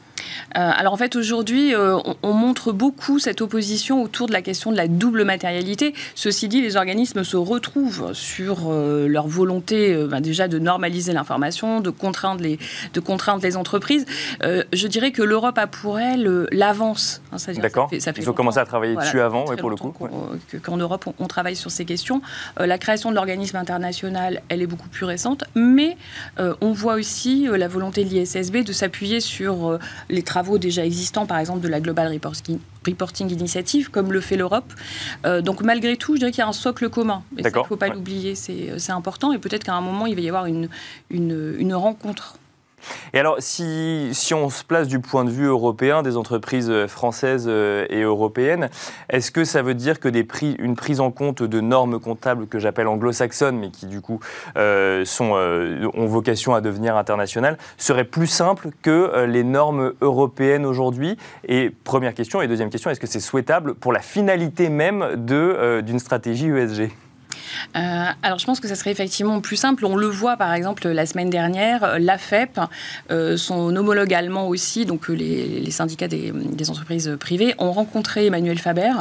euh, 0.56 0.70
Alors 0.76 0.92
en 0.92 0.96
fait, 0.96 1.16
aujourd'hui, 1.16 1.74
euh, 1.74 1.98
on, 2.22 2.32
montre 2.32 2.70
beaucoup 2.70 3.18
cette 3.18 3.40
opposition 3.40 4.02
autour 4.02 4.28
de 4.28 4.32
la 4.32 4.40
question 4.40 4.70
de 4.70 4.76
la 4.76 4.86
double 4.86 5.24
matérialité. 5.24 5.94
Ceci 6.14 6.46
dit, 6.46 6.62
les 6.62 6.76
organismes 6.76 7.24
se 7.24 7.36
retrouvent 7.36 8.12
sur 8.14 8.70
leur 8.70 9.26
volonté 9.26 10.06
ben, 10.08 10.20
déjà 10.20 10.48
de 10.48 10.58
normaliser 10.58 11.12
l'information, 11.12 11.80
de 11.80 11.90
contraindre 11.90 12.42
les, 12.42 12.58
de 12.94 13.00
contraindre 13.00 13.42
les 13.42 13.56
entreprises. 13.56 14.06
je 14.42 14.86
dirais 14.86 15.10
que 15.10 15.22
l'Europe 15.22 15.58
a 15.58 15.66
pour 15.66 15.98
elle 15.98 16.46
l'avance. 16.52 17.20
Hein, 17.32 17.36
D'accord. 17.60 17.90
Ils 17.92 18.30
ont 18.30 18.32
commencé 18.32 18.58
à 18.58 18.64
travailler 18.64 18.96
dessus 18.96 19.20
avant, 19.20 19.52
et 19.52 19.56
pour 19.56 19.71
qu'en 19.76 20.76
Europe, 20.76 21.08
on, 21.18 21.26
travaille 21.26 21.56
sur 21.56 21.70
ces 21.70 21.84
questions. 21.84 22.22
Euh, 22.60 22.66
la 22.66 22.78
création 22.78 23.10
de 23.10 23.14
l'organisme 23.14 23.56
international, 23.56 24.42
elle 24.48 24.62
est 24.62 24.66
beaucoup 24.66 24.88
plus 24.88 25.04
récente, 25.04 25.44
mais 25.54 25.96
euh, 26.38 26.54
on 26.60 26.72
voit 26.72 26.94
aussi 26.94 27.48
euh, 27.48 27.56
la 27.56 27.68
volonté 27.68 28.04
de 28.04 28.10
l'ISSB 28.10 28.58
de 28.58 28.72
s'appuyer 28.72 29.20
sur 29.20 29.78
les 30.08 30.22
travaux 30.22 30.58
déjà 30.58 30.84
existants, 30.84 31.26
par 31.26 31.38
exemple 31.38 31.60
de 31.60 31.68
la 31.68 31.80
Global 31.80 32.12
Reporting, 32.12 32.58
Reporting 32.86 33.30
Initiative, 33.30 33.90
comme 33.90 34.12
le 34.12 34.20
fait 34.20 34.36
l'Europe. 34.36 34.72
donc 35.40 35.62
malgré 35.62 35.96
tout, 35.96 36.14
je 36.14 36.20
dirais 36.20 36.30
qu'il 36.32 36.40
y 36.40 36.44
a 36.44 36.48
un 36.48 36.52
socle 36.52 36.88
commun. 36.88 37.22
il 37.36 37.44
ne 37.44 37.50
faut 37.64 37.76
pas 37.76 37.88
l'oublier, 37.88 38.34
c'est 38.34 38.90
important. 38.90 39.32
Et 39.32 39.38
peut-être 39.38 39.64
qu'à 39.64 39.74
un 39.74 39.80
moment, 39.80 40.06
il 40.06 40.14
va 40.14 40.20
y 40.20 40.28
avoir 40.28 40.46
une, 40.46 40.68
une, 41.10 41.54
une 41.58 41.74
rencontre 41.74 42.36
et 43.12 43.18
alors, 43.18 43.36
si, 43.38 44.12
on 44.34 44.50
se 44.50 44.64
place 44.64 44.88
du 44.88 45.00
point 45.00 45.24
de 45.24 45.30
vue 45.30 45.46
européen, 45.46 46.02
des 46.02 46.16
entreprises 46.16 46.70
euh, 46.70 46.86
françaises 46.86 47.46
euh, 47.48 47.86
et 47.90 48.00
européennes, 48.02 48.70
est-ce 49.10 49.30
que 49.30 49.44
ça 49.44 49.62
veut 49.62 49.74
dire 49.74 50.00
que 50.00 50.08
une 50.58 50.76
prise 50.76 51.00
en 51.00 51.10
compte 51.10 51.42
de 51.42 51.60
normes 51.60 51.98
comptables 51.98 52.46
que 52.46 52.58
j'appelle 52.58 52.86
anglo-saxonnes, 52.86 53.58
mais 53.58 53.70
qui 53.70 53.86
du 53.86 54.00
coup 54.00 54.20
euh, 54.56 55.04
ont 55.20 56.06
vocation 56.06 56.54
à 56.54 56.60
devenir 56.60 56.96
internationales, 56.96 57.56
serait 57.76 58.04
plus 58.04 58.26
simple 58.26 58.68
que 58.82 59.24
les 59.24 59.42
normes 59.42 59.94
européennes 60.00 60.66
aujourd'hui? 60.66 61.16
Et 61.48 61.70
première 61.70 62.14
question. 62.14 62.42
Et 62.42 62.48
deuxième 62.48 62.70
question, 62.70 62.90
est-ce 62.90 63.00
que 63.00 63.06
c'est 63.06 63.20
souhaitable 63.20 63.74
pour 63.74 63.92
la 63.92 64.00
finalité 64.00 64.68
même 64.68 65.16
d'une 65.16 65.98
stratégie 65.98 66.48
ESG 66.48 66.90
euh, 67.76 68.04
alors 68.22 68.38
je 68.38 68.46
pense 68.46 68.60
que 68.60 68.68
ça 68.68 68.74
serait 68.74 68.90
effectivement 68.90 69.40
plus 69.40 69.56
simple. 69.56 69.84
On 69.84 69.96
le 69.96 70.06
voit 70.06 70.36
par 70.36 70.52
exemple 70.54 70.88
la 70.88 71.06
semaine 71.06 71.30
dernière, 71.30 71.98
l'AFEP, 71.98 72.60
euh, 73.10 73.36
son 73.36 73.74
homologue 73.74 74.12
allemand 74.14 74.48
aussi, 74.48 74.86
donc 74.86 75.08
euh, 75.08 75.14
les, 75.14 75.70
syndicats 75.70 76.08
des, 76.08 76.70
entreprises 76.70 77.16
privées, 77.18 77.54
ont 77.58 77.72
rencontré 77.72 78.26
Emmanuel 78.26 78.58
Faber. 78.58 78.92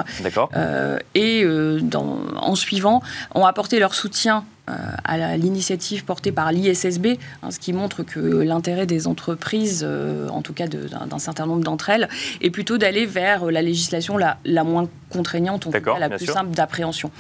et 1.16 1.46
en 1.46 2.56
suivant, 2.56 3.02
ont 3.36 3.46
apporté 3.46 3.80
leur 3.80 3.94
soutien 3.94 4.46
à 4.68 5.38
l'initiative 5.38 6.06
portée 6.06 6.32
par 6.32 6.52
l'ISSB, 6.52 7.18
hein, 7.44 7.52
ce 7.52 7.60
qui 7.60 7.74
montre 7.74 8.04
que 8.04 8.20
l'intérêt 8.20 8.86
des 8.86 9.08
entreprises, 9.08 9.86
en 10.30 10.42
tout 10.42 10.54
cas 10.54 10.68
d'un 10.68 11.20
certain 11.20 11.46
nombre 11.46 11.64
d'entre 11.64 11.90
elles, 11.90 12.08
est 12.42 12.50
plutôt 12.50 12.78
d'aller 12.78 13.06
vers 13.06 13.52
la 13.52 13.62
législation 13.62 14.18
la, 14.18 14.38
la 14.46 14.64
moins 14.64 14.88
contraignante, 15.10 15.68
en 15.68 15.72
tout 15.72 15.82
cas 15.82 16.00
la 16.00 16.10
plus 16.10 16.26
simple 16.26 16.52
d'appréhension. 16.52 17.12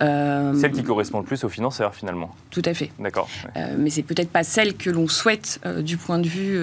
celle 0.00 0.72
qui 0.72 0.82
correspond 0.82 1.20
le 1.20 1.24
plus 1.24 1.42
aux 1.44 1.48
financeurs 1.48 1.94
finalement. 1.94 2.34
Tout 2.50 2.62
à 2.64 2.74
fait. 2.74 2.90
D'accord. 2.98 3.28
mais 3.78 3.90
c'est 3.90 4.02
peut-être 4.02 4.30
pas 4.30 4.44
celle 4.44 4.76
que 4.76 4.90
l'on 4.90 5.08
souhaite 5.08 5.60
du 5.78 5.96
point 5.96 6.18
de 6.18 6.28
vue 6.28 6.58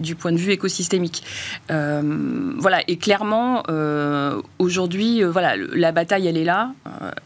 du 0.00 0.14
point 0.14 0.32
de 0.32 0.38
vue 0.38 0.52
écosystémique. 0.52 1.22
voilà. 1.68 2.80
Et 2.88 2.96
clairement, 2.96 3.62
aujourd'hui, 4.58 5.22
voilà, 5.22 5.56
la 5.56 5.92
bataille 5.92 6.26
elle 6.26 6.36
est 6.36 6.44
là. 6.44 6.72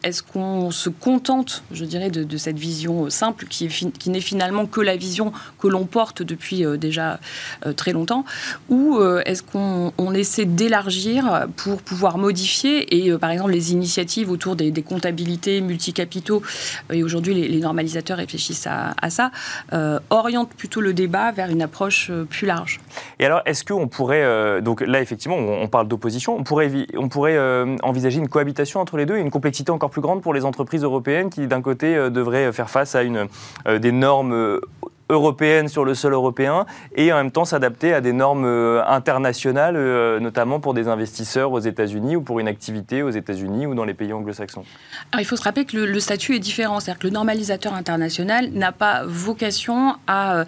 Est-ce 0.03 0.23
qu'on 0.23 0.71
se 0.71 0.89
contente, 0.89 1.63
je 1.73 1.85
dirais, 1.85 2.08
de, 2.11 2.37
cette 2.37 2.59
vision 2.59 3.11
simple 3.11 3.47
qui, 3.47 3.69
n'est 4.07 4.21
finalement 4.21 4.67
que 4.67 4.81
la 4.81 4.97
vision 4.97 5.33
que 5.59 5.69
l'on 5.69 5.87
porte 5.87 6.23
depuis 6.23 6.65
déjà 6.79 7.21
très 7.77 7.93
longtemps, 7.93 8.25
ou 8.69 8.99
est-ce 9.25 9.43
qu'on 9.43 10.15
essaie 10.15 10.45
d'élargir 10.45 11.47
pour 11.57 11.83
pouvoir 11.83 12.19
modifier 12.19 12.97
et 12.97 13.11
euh, 13.11 13.19
par 13.19 13.31
exemple 13.31 13.53
les 13.53 13.73
initiatives 13.73 14.31
autour 14.31 14.57
des, 14.57 14.73
comptabilités 14.83 15.61
multicapitaux 15.61 16.43
euh, 16.91 16.95
et 16.95 17.03
aujourd'hui 17.03 17.35
les, 17.35 17.61
normalisateurs 17.61 18.19
réfléchissent 18.19 18.67
à, 18.67 19.11
ça 19.11 19.31
euh, 19.73 19.99
orientent 20.11 20.55
plutôt 20.55 20.81
le 20.81 20.93
débat 20.93 21.33
vers 21.33 21.50
une 21.50 21.62
approche 21.62 22.11
plus 22.31 22.47
large. 22.47 22.81
Et 23.19 23.27
alors 23.27 23.43
est-ce 23.45 23.65
qu'on 23.65 23.88
pourrait 23.88 24.62
donc 24.62 24.81
là 24.81 25.00
effectivement 25.00 25.37
on, 25.37 25.69
parle 25.69 25.88
d'opposition 25.88 26.37
on 26.37 26.45
pourrait 26.45 26.71
on 26.97 27.09
pourrait 27.09 27.38
envisager 27.83 28.19
une 28.19 28.29
cohabitation 28.29 28.81
entre 28.81 28.97
les 28.97 29.07
deux 29.07 29.17
et 29.17 29.21
une 29.21 29.31
complexité 29.31 29.71
encore 29.71 29.91
plus 29.91 30.00
grande 30.00 30.23
pour 30.23 30.35
les 30.35 30.45
entreprises 30.45 30.83
européennes 30.83 31.31
qui 31.31 31.47
d'un 31.47 31.62
côté 31.62 31.98
devraient 32.11 32.52
faire 32.52 32.71
face 32.71 32.95
à 32.95 33.02
une 33.02 33.28
des 33.67 33.93
normes 33.93 34.61
européenne 35.11 35.69
sur 35.69 35.85
le 35.85 35.95
sol 35.95 36.12
européen 36.12 36.67
et 36.95 37.12
en 37.12 37.17
même 37.17 37.31
temps 37.31 37.45
s'adapter 37.45 37.95
à 37.95 38.00
des 38.00 38.12
normes 38.12 38.45
euh, 38.45 38.83
internationales, 38.87 39.77
euh, 39.77 40.21
notamment 40.21 40.61
pour 40.61 40.75
des 40.75 40.88
investisseurs 40.88 41.53
aux 41.53 41.61
États-Unis 41.61 42.17
ou 42.17 42.23
pour 42.23 42.41
une 42.41 42.49
activité 42.49 43.03
aux 43.03 43.11
États-Unis 43.11 43.67
ou 43.67 43.75
dans 43.75 43.85
les 43.85 43.95
pays 43.95 44.12
anglo-saxons. 44.12 44.65
Il 45.19 45.25
faut 45.25 45.37
se 45.37 45.43
rappeler 45.43 45.65
que 45.65 45.77
le, 45.77 46.00
statut 46.00 46.35
est 46.35 46.41
différent, 46.41 46.81
c'est-à-dire 46.81 47.00
que 47.00 47.07
le 47.07 47.12
normalisateur 47.12 47.75
international 47.75 48.50
n'a 48.53 48.73
pas 48.73 49.03
vocation 49.07 49.97
à, 50.07 50.45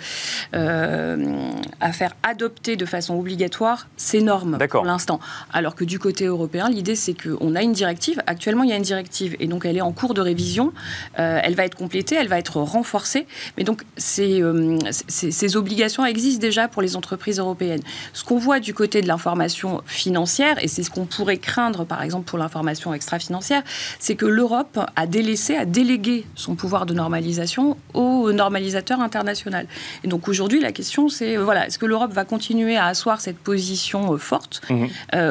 euh, 0.55 1.50
à 1.81 1.93
faire 1.93 2.14
adopter 2.23 2.76
de 2.76 2.85
façon 2.85 3.19
obligatoire 3.19 3.88
ces 3.97 4.21
normes 4.21 4.59
pour 4.71 4.85
l'instant. 4.85 5.21
Alors 5.52 5.75
que 5.75 5.85
du 5.85 5.99
côté 5.99 6.26
européen, 6.26 6.69
l'idée 6.69 6.95
c'est 6.95 7.14
qu'on 7.14 7.55
a 7.55 7.62
une 7.62 7.73
directive, 7.73 8.23
actuellement 8.26 8.64
il 8.64 8.71
y 8.71 8.73
a 8.73 8.76
une 8.76 8.83
directive 8.83 9.37
et 9.40 9.47
donc 9.47 9.64
elle 9.64 9.76
est 9.76 9.83
en 9.83 9.93
cours 9.93 10.14
de 10.14 10.21
révision, 10.21 10.73
elle 11.14 11.55
va 11.55 11.64
être 11.64 11.76
complétée, 11.76 12.14
elle 12.14 12.29
va 12.29 12.38
être 12.38 12.59
renforcée, 12.59 13.26
mais 13.57 13.64
donc 13.64 13.83
c'est 13.97 14.40
euh, 14.54 14.78
ces, 15.09 15.57
obligations 15.57 16.04
existent 16.04 16.40
déjà 16.40 16.69
pour 16.69 16.83
les 16.83 16.97
entreprises 16.97 17.38
européennes. 17.38 17.83
Ce 18.12 18.25
qu'on 18.25 18.38
voit 18.38 18.61
du 18.61 18.75
côté 18.75 19.02
de 19.02 19.09
l'information 19.09 19.83
financière, 19.87 20.62
et 20.62 20.69
c'est 20.69 20.83
ce 20.83 20.90
qu'on 20.90 21.07
pourrait 21.07 21.38
craindre 21.38 21.85
par 21.85 22.02
exemple 22.02 22.28
pour 22.28 22.38
l'information 22.38 22.95
extra-financière, 22.95 23.62
c'est 23.99 24.14
que 24.14 24.26
l'Europe 24.26 24.78
a 24.95 25.07
délaissé, 25.07 25.57
a 25.57 25.64
délégué 25.64 26.26
son 26.35 26.54
pouvoir 26.54 26.87
de 26.87 26.95
normalisation 26.95 27.76
au 27.95 28.33
normalisateur 28.33 29.00
international. 29.00 29.66
Et 30.04 30.09
donc 30.09 30.28
aujourd'hui, 30.28 30.61
la 30.61 30.73
question 30.73 31.09
c'est, 31.09 31.37
euh, 31.37 31.45
voilà, 31.45 31.66
est-ce 31.66 31.78
que 31.78 31.87
l'Europe 31.87 32.12
va 32.12 32.25
continuer 32.25 32.76
à 32.76 32.87
asseoir 32.87 33.21
cette 33.21 33.38
position 33.38 34.14
euh, 34.14 34.19
forte, 34.19 34.62
mmh. 34.69 34.87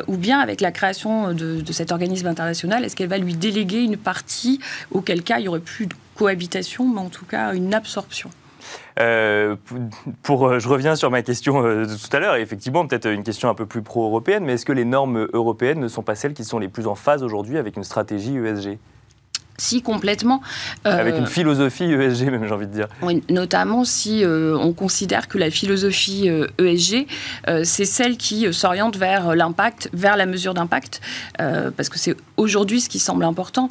ou 0.07 0.17
bien 0.17 0.39
avec 0.39 0.61
la 0.61 0.71
création 0.71 1.33
de, 1.33 1.61
de 1.61 1.73
cet 1.73 1.91
organisme 1.91 2.27
international, 2.27 2.83
est-ce 2.83 2.95
qu'elle 2.95 3.09
va 3.09 3.17
lui 3.17 3.33
déléguer 3.33 3.81
une 3.81 3.97
partie, 3.97 4.59
auquel 4.91 5.23
cas 5.23 5.39
il 5.39 5.45
y 5.45 5.47
aurait 5.47 5.59
plus 5.59 5.87
de 5.87 5.93
cohabitation, 6.15 6.87
mais 6.87 6.99
en 6.99 7.09
tout 7.09 7.25
cas 7.25 7.53
une 7.53 7.73
absorption? 7.73 8.29
Euh, 8.99 9.55
pour, 10.23 10.47
euh, 10.47 10.59
je 10.59 10.67
reviens 10.67 10.95
sur 10.95 11.09
ma 11.09 11.21
question 11.21 11.65
euh, 11.65 11.85
de 11.85 11.95
tout 11.95 12.15
à 12.15 12.19
l'heure, 12.19 12.35
et 12.35 12.41
effectivement, 12.41 12.85
peut-être 12.85 13.07
une 13.07 13.23
question 13.23 13.49
un 13.49 13.55
peu 13.55 13.65
plus 13.65 13.81
pro-européenne, 13.81 14.43
mais 14.45 14.53
est-ce 14.53 14.65
que 14.65 14.73
les 14.73 14.85
normes 14.85 15.27
européennes 15.33 15.79
ne 15.79 15.87
sont 15.87 16.03
pas 16.03 16.15
celles 16.15 16.33
qui 16.33 16.43
sont 16.43 16.59
les 16.59 16.67
plus 16.67 16.87
en 16.87 16.95
phase 16.95 17.23
aujourd'hui 17.23 17.57
avec 17.57 17.77
une 17.77 17.83
stratégie 17.83 18.37
ESG 18.37 18.77
si 19.61 19.81
complètement. 19.81 20.41
Avec 20.85 21.17
une 21.17 21.27
philosophie 21.27 21.83
ESG, 21.83 22.31
même, 22.31 22.45
j'ai 22.47 22.53
envie 22.53 22.65
de 22.65 22.71
dire. 22.71 22.87
Oui, 23.01 23.21
notamment 23.29 23.83
si 23.83 24.23
on 24.25 24.71
considère 24.71 25.27
que 25.27 25.37
la 25.37 25.51
philosophie 25.51 26.29
ESG, 26.57 27.07
e 27.45 27.63
c'est 27.65 27.83
celle 27.83 28.15
qui 28.15 28.53
s'oriente 28.53 28.95
vers 28.95 29.35
l'impact, 29.35 29.89
vers 29.91 30.15
la 30.15 30.27
mesure 30.27 30.53
d'impact, 30.53 31.01
parce 31.37 31.89
que 31.89 31.99
c'est 31.99 32.15
aujourd'hui 32.37 32.79
ce 32.79 32.87
qui 32.87 32.99
semble 32.99 33.25
important 33.25 33.69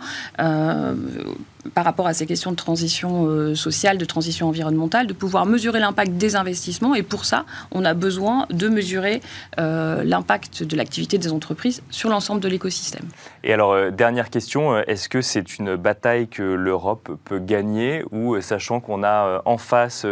par 1.75 1.85
rapport 1.85 2.07
à 2.07 2.15
ces 2.15 2.27
questions 2.27 2.51
de 2.51 2.57
transition 2.57 3.27
euh, 3.27 3.55
sociale, 3.55 3.99
de 3.99 4.05
transition 4.05 4.49
environnementale, 4.49 5.07
de 5.07 5.13
pouvoir 5.13 5.47
mesurer 5.47 5.81
l'impact 5.81 6.13
des 6.13 6.37
investissements. 6.37 6.95
Et 6.95 7.03
pour 7.03 7.25
ça, 7.25 7.45
on 7.73 7.85
a 7.85 7.95
besoin 7.95 8.47
de 8.51 8.69
mesurer 8.69 9.21
euh, 9.59 10.03
l'impact 10.05 10.63
de 10.63 10.77
l'activité 10.77 11.19
des 11.19 11.33
entreprises 11.33 11.83
sur 11.91 12.11
l'ensemble 12.11 12.41
de 12.41 12.49
l'écosystème. 12.49 13.07
Et 13.45 13.53
alors, 13.53 13.73
euh, 13.73 13.91
dernière 13.91 14.31
question, 14.31 14.79
est-ce 14.79 15.09
que 15.09 15.23
c'est 15.23 15.59
une 15.59 15.77
bataille 15.77 16.29
que 16.29 16.43
l'Europe 16.43 17.11
peut 17.25 17.39
gagner 17.39 18.05
ou, 18.13 18.41
sachant 18.41 18.81
qu'on 18.81 19.03
a 19.03 19.43
en 19.45 19.59
face 19.59 20.05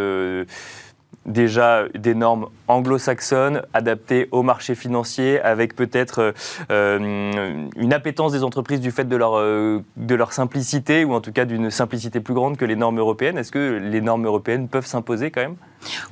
déjà 1.26 1.84
des 1.94 2.14
normes 2.14 2.46
anglo-saxonnes 2.68 3.62
adaptées 3.74 4.28
au 4.30 4.42
marché 4.42 4.74
financier, 4.74 5.40
avec 5.40 5.76
peut-être 5.76 6.34
euh, 6.70 7.66
une 7.76 7.92
appétence 7.92 8.32
des 8.32 8.44
entreprises 8.44 8.80
du 8.80 8.90
fait 8.90 9.04
de 9.04 9.16
leur, 9.16 9.36
euh, 9.36 9.82
de 9.96 10.14
leur 10.14 10.32
simplicité, 10.32 11.04
ou 11.04 11.12
en 11.12 11.20
tout 11.20 11.32
cas 11.32 11.44
d'une 11.44 11.70
simplicité 11.70 12.20
plus 12.20 12.34
grande 12.34 12.56
que 12.56 12.64
les 12.64 12.76
normes 12.76 12.98
européennes. 12.98 13.38
Est-ce 13.38 13.52
que 13.52 13.78
les 13.82 14.00
normes 14.00 14.26
européennes 14.26 14.68
peuvent 14.68 14.86
s'imposer 14.86 15.30
quand 15.30 15.42
même? 15.42 15.56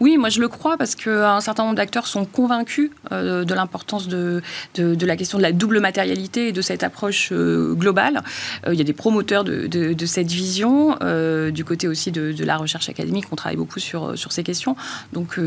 Oui, 0.01 0.17
moi 0.17 0.29
je 0.29 0.41
le 0.41 0.49
crois 0.49 0.77
parce 0.77 0.95
qu'un 0.95 1.41
certain 1.41 1.65
nombre 1.65 1.77
d'acteurs 1.77 2.07
sont 2.07 2.25
convaincus 2.25 2.91
euh, 3.13 3.45
de 3.45 3.55
l'importance 3.55 4.09
de, 4.09 4.43
de, 4.75 5.07
la 5.07 5.17
question 5.17 5.39
de 5.39 5.43
la 5.43 5.53
double 5.53 5.81
matérialité 5.81 6.49
et 6.49 6.53
de 6.53 6.63
cette 6.63 6.83
approche 6.83 7.31
euh, 7.33 7.75
globale. 7.75 8.23
Euh, 8.67 8.75
il 8.75 8.79
y 8.79 8.81
a 8.81 8.85
des 8.85 8.93
promoteurs 8.93 9.45
de, 9.45 9.67
de 9.67 10.07
cette 10.07 10.31
vision. 10.31 10.97
du 11.51 11.65
côté 11.65 11.89
aussi 11.89 12.13
de, 12.13 12.45
la 12.45 12.57
recherche 12.57 12.89
académique, 12.89 13.27
on 13.33 13.37
travaille 13.37 13.57
beaucoup 13.57 13.79
sur, 13.79 14.19
sur 14.19 14.33
ces 14.33 14.43
questions. 14.43 14.77
Donc 15.13 15.39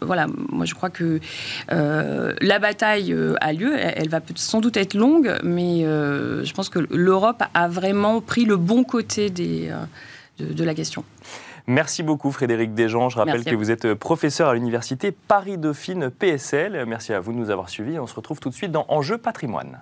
voilà, 0.00 0.26
moi 0.50 0.64
je 0.64 0.74
crois 0.74 0.90
que 0.90 1.20
la 1.68 2.58
bataille 2.58 3.14
a 3.40 3.52
lieu. 3.52 3.74
Elle, 3.76 4.08
va 4.08 4.20
sans 4.34 4.60
doute 4.60 4.76
être 4.76 4.94
longue, 4.94 5.36
mais 5.42 5.80
je 5.82 6.52
pense 6.52 6.68
que 6.68 6.80
l'Europe 6.90 7.42
a 7.54 7.68
vraiment 7.68 8.20
pris 8.20 8.44
le 8.44 8.56
bon 8.56 8.84
côté 8.84 9.30
des, 9.30 9.70
de 10.38 10.64
la 10.64 10.74
question. 10.74 11.04
Merci 11.66 12.04
beaucoup 12.04 12.30
Frédéric 12.30 12.74
Desjans. 12.74 13.08
Je 13.08 13.18
rappelle 13.18 13.44
que 13.44 13.54
vous 13.54 13.70
êtes 13.70 13.94
professeur 13.94 14.48
à 14.48 14.54
l'université 14.54 15.10
Paris-Dauphine 15.10 16.10
PSL. 16.10 16.84
Merci 16.86 17.12
à 17.12 17.20
vous 17.20 17.32
de 17.32 17.38
nous 17.38 17.50
avoir 17.50 17.68
suivis. 17.68 17.98
On 17.98 18.06
se 18.06 18.14
retrouve 18.14 18.38
tout 18.38 18.50
de 18.50 18.54
suite 18.54 18.70
dans 18.70 18.86
Enjeu 18.88 19.18
patrimoine. 19.18 19.80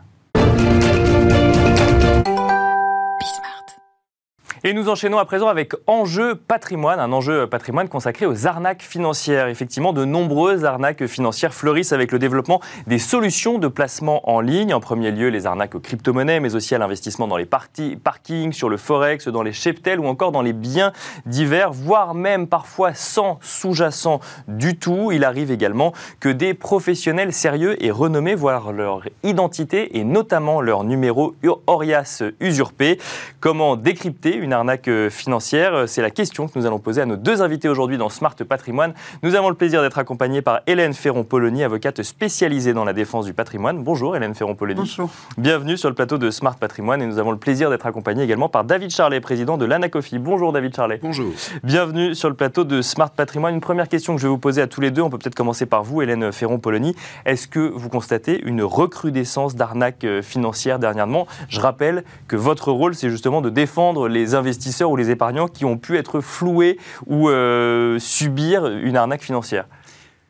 Et 4.67 4.73
nous 4.73 4.89
enchaînons 4.89 5.19
à 5.19 5.27
présent 5.27 5.49
avec 5.49 5.75
Enjeu 5.87 6.37
patrimoine, 6.37 6.99
un 6.99 7.13
enjeu 7.13 7.47
patrimoine 7.47 7.87
consacré 7.91 8.25
aux 8.25 8.47
arnaques 8.47 8.81
financières. 8.81 9.49
Effectivement, 9.49 9.93
de 9.93 10.07
nombreuses 10.07 10.65
arnaques 10.65 11.07
financières 11.07 11.53
fleurissent 11.53 11.93
avec 11.93 12.13
le 12.13 12.19
développement 12.19 12.63
des 12.87 12.99
solutions 12.99 13.59
de 13.59 13.69
placement 13.69 14.27
en 14.27 14.41
ligne. 14.41 14.73
En 14.73 14.81
premier 14.81 15.11
lieu, 15.11 15.29
les 15.29 15.45
arnaques 15.45 15.75
aux 15.75 15.81
crypto-monnaies, 15.81 16.41
mais 16.41 16.55
aussi 16.55 16.75
à 16.75 16.79
l'investissement 16.79 17.29
dans 17.29 17.37
les 17.37 17.45
parkings, 17.45 18.55
sur 18.55 18.71
le 18.71 18.79
forex, 18.79 19.29
dans 19.29 19.43
les 19.43 19.53
cheptels 19.53 20.01
ou 20.01 20.07
encore 20.07 20.33
dans 20.33 20.41
les 20.41 20.55
biens 20.55 20.93
divers, 21.27 21.71
voire 21.71 22.15
même 22.15 22.47
parfois 22.47 22.95
sans 22.95 23.39
sous-jacent 23.43 24.21
du 24.49 24.79
tout. 24.79 25.13
Il 25.13 25.25
arrive 25.25 25.51
également 25.51 25.93
que 26.21 26.31
des 26.31 26.55
professionnels 26.55 27.35
sérieux 27.35 27.77
et 27.85 27.91
renommés 27.91 28.35
voient 28.35 28.73
leur 28.73 29.03
identité 29.25 29.99
et 29.99 30.05
notamment 30.05 30.63
leur 30.63 30.85
numéro 30.85 31.35
Orias 31.67 32.23
usurpé. 32.41 32.99
Comment 33.41 33.77
décrypter 33.77 34.35
une 34.35 34.54
arnaque 34.55 34.89
euh, 34.89 35.11
financière 35.11 35.85
C'est 35.87 36.01
la 36.01 36.11
question 36.11 36.49
que 36.49 36.59
nous 36.59 36.67
allons 36.67 36.79
poser 36.79 37.03
à 37.03 37.07
nos 37.07 37.17
deux 37.17 37.43
invités 37.43 37.69
aujourd'hui 37.69 37.99
dans 37.99 38.09
Smart 38.09 38.35
Patrimoine. 38.35 38.95
Nous 39.23 39.35
avons 39.35 39.49
le 39.49 39.55
plaisir 39.55 39.83
d'être 39.83 39.99
accompagnés 39.99 40.41
par 40.41 40.61
Hélène 40.67 40.95
Ferron-Polony, 40.95 41.65
avocate 41.65 42.03
spécialisée 42.03 42.73
dans 42.73 42.85
la 42.85 42.93
défense 42.93 43.27
du 43.27 43.35
patrimoine. 43.35 43.83
Bonjour 43.83 44.17
Hélène 44.17 44.35
Ferron-Polony. 44.35 44.81
Bonjour. 44.81 45.11
Bienvenue 45.37 45.77
sur 45.77 45.89
le 45.89 45.95
plateau 45.95 46.17
de 46.17 46.31
Smart 46.31 46.57
Patrimoine 46.57 47.03
et 47.03 47.07
nous 47.07 47.19
avons 47.19 47.33
le 47.33 47.37
plaisir 47.37 47.69
d'être 47.71 47.87
accompagnés 47.87 48.23
également 48.23 48.49
par 48.49 48.65
David 48.65 48.91
Charlet, 48.91 49.21
président 49.21 49.59
de 49.59 49.65
l'Anacofi. 49.65 50.19
Bonjour 50.19 50.53
David 50.53 50.75
Charlet. 50.75 51.01
Bonjour. 51.03 51.33
Bienvenue 51.63 52.15
sur 52.15 52.29
le 52.29 52.35
plateau 52.35 52.65
de 52.65 52.81
Smart 52.81 53.11
Patrimoine. 53.11 53.55
Une 53.55 53.61
première 53.61 53.89
question 53.89 54.15
que 54.15 54.21
je 54.21 54.27
vais 54.27 54.31
vous 54.31 54.39
poser 54.39 54.63
à 54.63 54.67
tous 54.67 54.81
les 54.81 54.91
deux, 54.91 55.03
on 55.03 55.11
peut 55.11 55.19
peut-être 55.19 55.35
commencer 55.35 55.67
par 55.67 55.83
vous 55.83 56.01
Hélène 56.01 56.33
Ferron-Polony. 56.33 56.95
Est-ce 57.27 57.49
que 57.49 57.73
vous 57.75 57.89
constatez 57.89 58.41
une 58.45 58.63
recrudescence 58.63 59.57
d'arnaques 59.57 60.05
euh, 60.05 60.23
financières 60.23 60.79
dernièrement? 60.79 61.27
Je 61.49 61.61
rappelle 61.61 62.05
que 62.29 62.37
votre 62.37 62.71
rôle 62.71 62.95
c'est 62.95 63.11
justement 63.11 63.41
de 63.41 63.51
défendre 63.51 64.09
les 64.09 64.35
investisseurs 64.35 64.44
ou 64.91 64.97
les 64.97 65.11
épargnants 65.11 65.49
qui 65.49 65.65
ont 65.65 65.77
pu 65.77 65.97
être 65.97 66.21
floués 66.21 66.79
ou 67.07 67.29
euh, 67.29 67.99
subir 67.99 68.67
une 68.67 68.97
arnaque 68.97 69.23
financière 69.23 69.67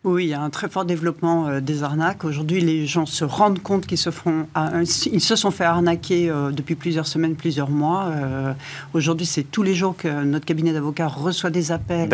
Oui, 0.05 0.25
il 0.25 0.29
y 0.29 0.35
a 0.35 0.43
un 0.43 0.51
très 0.51 0.69
fort 0.69 0.85
développement 0.85 1.49
euh, 1.49 1.61
des 1.61 1.83
arnaques. 1.83 2.27
Aujourd'hui, 2.27 2.61
les 2.61 2.85
gens 2.87 3.07
se 3.07 3.25
rendent 3.25 3.63
compte 3.63 3.87
qu'ils 3.87 3.97
se, 3.97 4.11
font, 4.11 4.47
ils 5.07 5.21
se 5.21 5.35
sont 5.35 5.51
fait 5.51 5.65
arnaquer 5.65 6.29
euh, 6.29 6.51
depuis 6.51 6.75
plusieurs 6.75 7.07
semaines, 7.07 7.37
plusieurs 7.37 7.71
mois. 7.71 8.09
Euh, 8.11 8.53
aujourd'hui, 8.93 9.25
c'est 9.25 9.45
tous 9.45 9.63
les 9.63 9.75
jours 9.75 9.97
que 9.97 10.23
notre 10.23 10.45
cabinet 10.45 10.75
d'avocats 10.75 11.07
reçoit 11.07 11.49
des 11.49 11.73
appels 11.73 12.11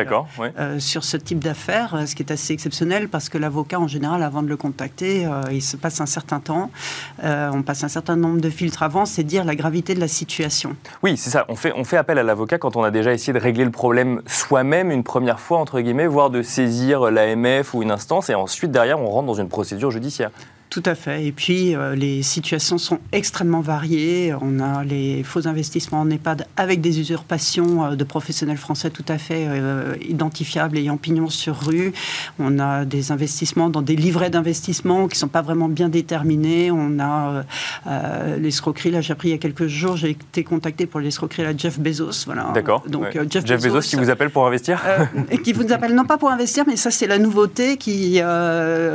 sur 0.78 1.02
ce 1.02 1.16
type 1.16 1.40
d'affaires, 1.40 2.04
ce 2.06 2.14
qui 2.14 2.22
est 2.22 2.30
assez 2.30 2.52
exceptionnel 2.52 3.08
parce 3.08 3.28
que 3.28 3.38
l'avocat, 3.38 3.80
en 3.80 3.88
général, 3.88 4.22
avant 4.22 4.44
de 4.44 4.48
le 4.48 4.56
contacter, 4.56 5.28
il 5.50 5.62
se 5.62 5.76
passe 5.76 6.00
un 6.00 6.06
certain 6.06 6.38
temps. 6.38 6.70
on 7.22 7.62
passe 7.62 7.82
un 7.82 7.88
certain 7.88 8.14
nombre 8.14 8.40
de 8.40 8.50
filtres 8.50 8.84
avant, 8.84 9.04
c'est 9.04 9.24
dire 9.24 9.44
la 9.44 9.56
gravité 9.56 9.94
de 9.94 10.00
la 10.00 10.08
situation. 10.08 10.76
Oui, 11.02 11.16
c'est 11.16 11.30
ça. 11.30 11.44
On 11.48 11.56
fait, 11.56 11.72
on 11.74 11.84
fait 11.84 11.96
appel 11.96 12.18
à 12.18 12.22
l'avocat 12.22 12.58
quand 12.58 12.76
on 12.76 12.84
a 12.84 12.92
déjà 12.92 13.12
essayé 13.12 13.32
de 13.32 13.42
régler 13.42 13.64
le 13.64 13.70
problème 13.72 14.22
soi-même 14.26 14.92
une 14.92 15.02
première 15.02 15.40
fois, 15.40 15.58
entre 15.58 15.80
guillemets, 15.80 16.06
voire 16.06 16.30
de 16.30 16.42
saisir 16.42 17.10
l'AMF 17.10 17.74
ou 17.74 17.79
une 17.82 17.90
instance 17.90 18.30
et 18.30 18.34
ensuite 18.34 18.70
derrière 18.70 19.00
on 19.00 19.08
rentre 19.08 19.26
dans 19.26 19.34
une 19.34 19.48
procédure 19.48 19.90
judiciaire. 19.90 20.30
Tout 20.70 20.84
à 20.86 20.94
fait. 20.94 21.26
Et 21.26 21.32
puis, 21.32 21.74
euh, 21.74 21.96
les 21.96 22.22
situations 22.22 22.78
sont 22.78 23.00
extrêmement 23.10 23.60
variées. 23.60 24.32
On 24.40 24.60
a 24.60 24.84
les 24.84 25.24
faux 25.24 25.48
investissements 25.48 26.02
en 26.02 26.08
EHPAD 26.08 26.46
avec 26.56 26.80
des 26.80 27.00
usurpations 27.00 27.84
euh, 27.84 27.96
de 27.96 28.04
professionnels 28.04 28.56
français 28.56 28.90
tout 28.90 29.04
à 29.08 29.18
fait 29.18 29.46
euh, 29.48 29.96
identifiables, 30.08 30.78
ayant 30.78 30.96
pignon 30.96 31.28
sur 31.28 31.58
rue. 31.58 31.92
On 32.38 32.60
a 32.60 32.84
des 32.84 33.10
investissements 33.10 33.68
dans 33.68 33.82
des 33.82 33.96
livrets 33.96 34.30
d'investissement 34.30 35.08
qui 35.08 35.16
ne 35.16 35.18
sont 35.18 35.28
pas 35.28 35.42
vraiment 35.42 35.68
bien 35.68 35.88
déterminés. 35.88 36.70
On 36.70 37.00
a 37.00 37.44
l'escroquerie. 38.38 38.92
Là, 38.92 39.00
j'ai 39.00 39.12
appris 39.12 39.30
il 39.30 39.32
y 39.32 39.34
a 39.34 39.38
quelques 39.38 39.66
jours, 39.66 39.96
j'ai 39.96 40.10
été 40.10 40.44
contacté 40.44 40.86
pour 40.86 41.00
l'escroquerie 41.00 41.46
à 41.46 41.56
Jeff 41.56 41.80
Bezos. 41.80 42.26
Voilà. 42.26 42.52
D'accord. 42.54 42.84
Donc, 42.86 43.18
Jeff, 43.28 43.44
Bezos, 43.44 43.80
qui 43.80 43.96
vous 43.96 44.10
appelle 44.10 44.30
pour 44.30 44.46
investir 44.46 44.80
Et 45.32 45.38
qui 45.38 45.52
vous 45.52 45.72
appelle 45.72 45.96
non 45.96 46.04
pas 46.04 46.16
pour 46.16 46.30
investir, 46.30 46.62
mais 46.68 46.76
ça, 46.76 46.92
c'est 46.92 47.08
la 47.08 47.18
nouveauté 47.18 47.76
qui, 47.76 48.20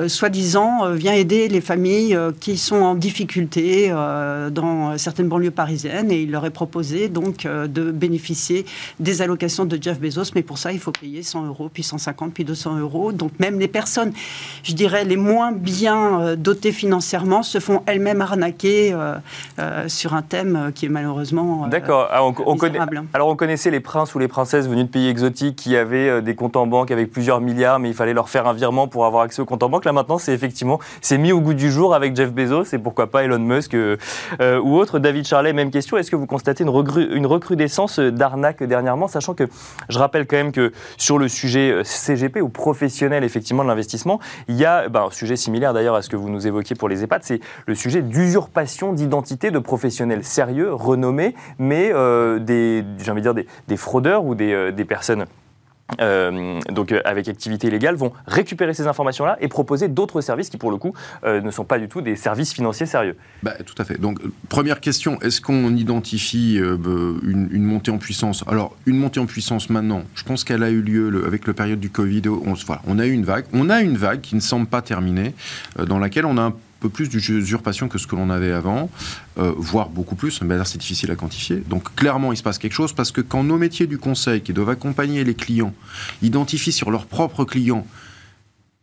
soi-disant, 0.07 0.91
vient 0.93 1.13
aider 1.13 1.49
les 1.49 1.64
familles 1.65 2.15
euh, 2.15 2.31
qui 2.39 2.57
sont 2.57 2.77
en 2.77 2.95
difficulté 2.95 3.87
euh, 3.89 4.49
dans 4.49 4.97
certaines 4.97 5.27
banlieues 5.27 5.51
parisiennes 5.51 6.11
et 6.11 6.21
il 6.21 6.31
leur 6.31 6.45
est 6.45 6.51
proposé 6.51 7.09
donc 7.09 7.45
euh, 7.45 7.67
de 7.67 7.91
bénéficier 7.91 8.65
des 8.99 9.21
allocations 9.21 9.65
de 9.65 9.77
Jeff 9.81 9.99
Bezos, 9.99 10.31
mais 10.35 10.43
pour 10.43 10.57
ça 10.57 10.71
il 10.71 10.79
faut 10.79 10.91
payer 10.91 11.23
100 11.23 11.47
euros, 11.47 11.69
puis 11.73 11.83
150, 11.83 12.33
puis 12.33 12.45
200 12.45 12.77
euros. 12.77 13.11
Donc 13.11 13.31
même 13.39 13.59
les 13.59 13.67
personnes, 13.67 14.13
je 14.63 14.73
dirais, 14.73 15.03
les 15.03 15.17
moins 15.17 15.51
bien 15.51 16.35
dotées 16.37 16.71
financièrement 16.71 17.41
se 17.41 17.59
font 17.59 17.81
elles-mêmes 17.87 18.21
arnaquer 18.21 18.95
sur 19.87 20.13
un 20.13 20.21
thème 20.21 20.71
qui 20.75 20.85
est 20.85 20.89
malheureusement 20.89 21.67
D'accord. 21.67 22.07
Alors, 22.11 22.33
ah, 22.37 22.85
alors 23.13 23.29
on 23.29 23.35
connaissait 23.35 23.71
les 23.71 23.79
princes 23.79 24.13
ou 24.13 24.19
les 24.19 24.27
princesses 24.27 24.67
venus 24.67 24.85
de 24.85 24.89
pays 24.89 25.07
exotiques 25.07 25.55
qui 25.55 25.75
avaient 25.75 26.21
des 26.21 26.35
comptes 26.35 26.55
en 26.55 26.67
banque 26.67 26.91
avec 26.91 27.11
plusieurs 27.11 27.41
milliards, 27.41 27.79
mais 27.79 27.89
il 27.89 27.95
fallait 27.95 28.13
leur 28.13 28.29
faire 28.29 28.47
un 28.47 28.53
virement 28.53 28.87
pour 28.87 29.05
avoir 29.05 29.23
accès 29.23 29.41
aux 29.41 29.45
comptes 29.45 29.63
en 29.63 29.69
banque. 29.69 29.85
Là 29.85 29.93
maintenant, 29.93 30.17
c'est 30.17 30.33
effectivement, 30.33 30.79
c'est 31.01 31.17
mis 31.17 31.31
au 31.31 31.41
goût 31.41 31.54
du 31.55 31.71
jour 31.71 31.95
avec 31.95 32.15
Jeff 32.15 32.31
Bezos 32.31 32.73
et 32.73 32.77
pourquoi 32.77 33.07
pas 33.07 33.23
Elon 33.23 33.39
Musk 33.39 33.73
euh, 33.73 33.97
euh, 34.41 34.59
ou 34.59 34.75
autre. 34.75 34.99
David 34.99 35.25
Charlet, 35.25 35.53
même 35.53 35.71
question. 35.71 35.97
Est-ce 35.97 36.11
que 36.11 36.15
vous 36.15 36.27
constatez 36.27 36.63
une, 36.63 37.25
recrudescence 37.25 37.99
d'arnaques 37.99 38.63
dernièrement, 38.63 39.07
sachant 39.07 39.33
que 39.33 39.45
je 39.89 39.99
rappelle 39.99 40.27
quand 40.27 40.37
même 40.37 40.51
que 40.51 40.71
sur 40.97 41.17
le 41.17 41.27
sujet 41.27 41.71
euh, 41.71 41.83
CGP 41.83 42.41
ou 42.41 42.49
professionnel 42.49 43.23
effectivement 43.23 43.63
de 43.63 43.69
l'investissement, 43.69 44.19
il 44.47 44.55
y 44.55 44.65
a 44.65 44.89
ben, 44.89 45.05
un 45.05 45.11
sujet 45.11 45.35
similaire 45.35 45.73
d'ailleurs 45.73 45.95
à 45.95 46.01
ce 46.01 46.09
que 46.09 46.15
vous 46.15 46.29
nous 46.29 46.47
évoquiez 46.47 46.75
pour 46.75 46.89
les 46.89 47.03
EHPAD, 47.03 47.23
c'est 47.23 47.39
le 47.65 47.75
sujet 47.75 48.01
d'usurpation 48.01 48.93
d'identité 48.93 49.51
de 49.51 49.59
professionnels 49.59 50.23
sérieux, 50.23 50.73
renommés, 50.73 51.35
mais 51.57 51.89
des, 52.39 52.83
envie 53.09 53.21
de 53.21 53.31
dire 53.31 53.45
des, 53.67 53.77
fraudeurs 53.77 54.25
ou 54.25 54.35
des 54.35 54.85
personnes 54.87 55.25
euh, 56.01 56.59
donc 56.71 56.91
euh, 56.91 57.01
avec 57.05 57.27
activité 57.27 57.67
illégale, 57.67 57.95
vont 57.95 58.11
récupérer 58.25 58.73
ces 58.73 58.87
informations-là 58.87 59.37
et 59.39 59.47
proposer 59.47 59.87
d'autres 59.87 60.21
services 60.21 60.49
qui, 60.49 60.57
pour 60.57 60.71
le 60.71 60.77
coup, 60.77 60.93
euh, 61.23 61.41
ne 61.41 61.51
sont 61.51 61.63
pas 61.63 61.77
du 61.77 61.87
tout 61.87 62.01
des 62.01 62.15
services 62.15 62.53
financiers 62.53 62.85
sérieux. 62.85 63.15
Bah, 63.43 63.53
tout 63.65 63.75
à 63.77 63.85
fait. 63.85 63.99
Donc, 63.99 64.19
première 64.49 64.81
question, 64.81 65.19
est-ce 65.21 65.41
qu'on 65.41 65.75
identifie 65.75 66.55
une, 66.57 67.63
montée 67.63 67.91
en 67.91 67.97
puissance? 67.97 68.43
Alors, 68.47 68.75
une 68.85 68.97
montée 68.97 69.19
en 69.19 69.25
puissance 69.25 69.69
maintenant, 69.69 70.03
je 70.15 70.23
pense 70.23 70.43
qu'elle 70.43 70.63
a 70.63 70.69
eu 70.69 70.81
lieu 70.81 71.23
avec 71.25 71.45
le 71.45 71.53
période 71.53 71.79
du 71.79 71.89
Covid. 71.89 72.23
On, 72.29 72.53
voilà, 72.53 72.81
on 72.87 72.99
a 72.99 73.05
eu 73.05 73.11
une 73.11 73.25
vague. 73.25 73.45
On 73.53 73.69
a 73.69 73.81
une 73.81 73.97
vague 73.97 74.21
qui 74.21 74.35
ne 74.35 74.41
semble 74.41 74.67
pas 74.67 74.81
terminée, 74.81 75.33
dans 75.77 75.99
laquelle 75.99 76.25
on 76.25 76.37
a 76.37 76.41
un 76.41 76.53
plus 76.87 77.09
d'usurpation 77.09 77.87
que 77.87 77.97
ce 77.97 78.07
que 78.07 78.15
l'on 78.15 78.29
avait 78.29 78.51
avant, 78.51 78.89
euh, 79.37 79.53
voire 79.57 79.89
beaucoup 79.89 80.15
plus, 80.15 80.41
mais 80.41 80.57
c'est 80.65 80.77
difficile 80.77 81.11
à 81.11 81.15
quantifier. 81.15 81.63
Donc 81.67 81.93
clairement 81.95 82.31
il 82.33 82.37
se 82.37 82.43
passe 82.43 82.57
quelque 82.57 82.73
chose 82.73 82.93
parce 82.93 83.11
que 83.11 83.21
quand 83.21 83.43
nos 83.43 83.57
métiers 83.57 83.87
du 83.87 83.97
conseil 83.97 84.41
qui 84.41 84.53
doivent 84.53 84.69
accompagner 84.69 85.23
les 85.23 85.35
clients 85.35 85.73
identifient 86.21 86.71
sur 86.71 86.91
leurs 86.91 87.05
propres 87.05 87.45
clients 87.45 87.85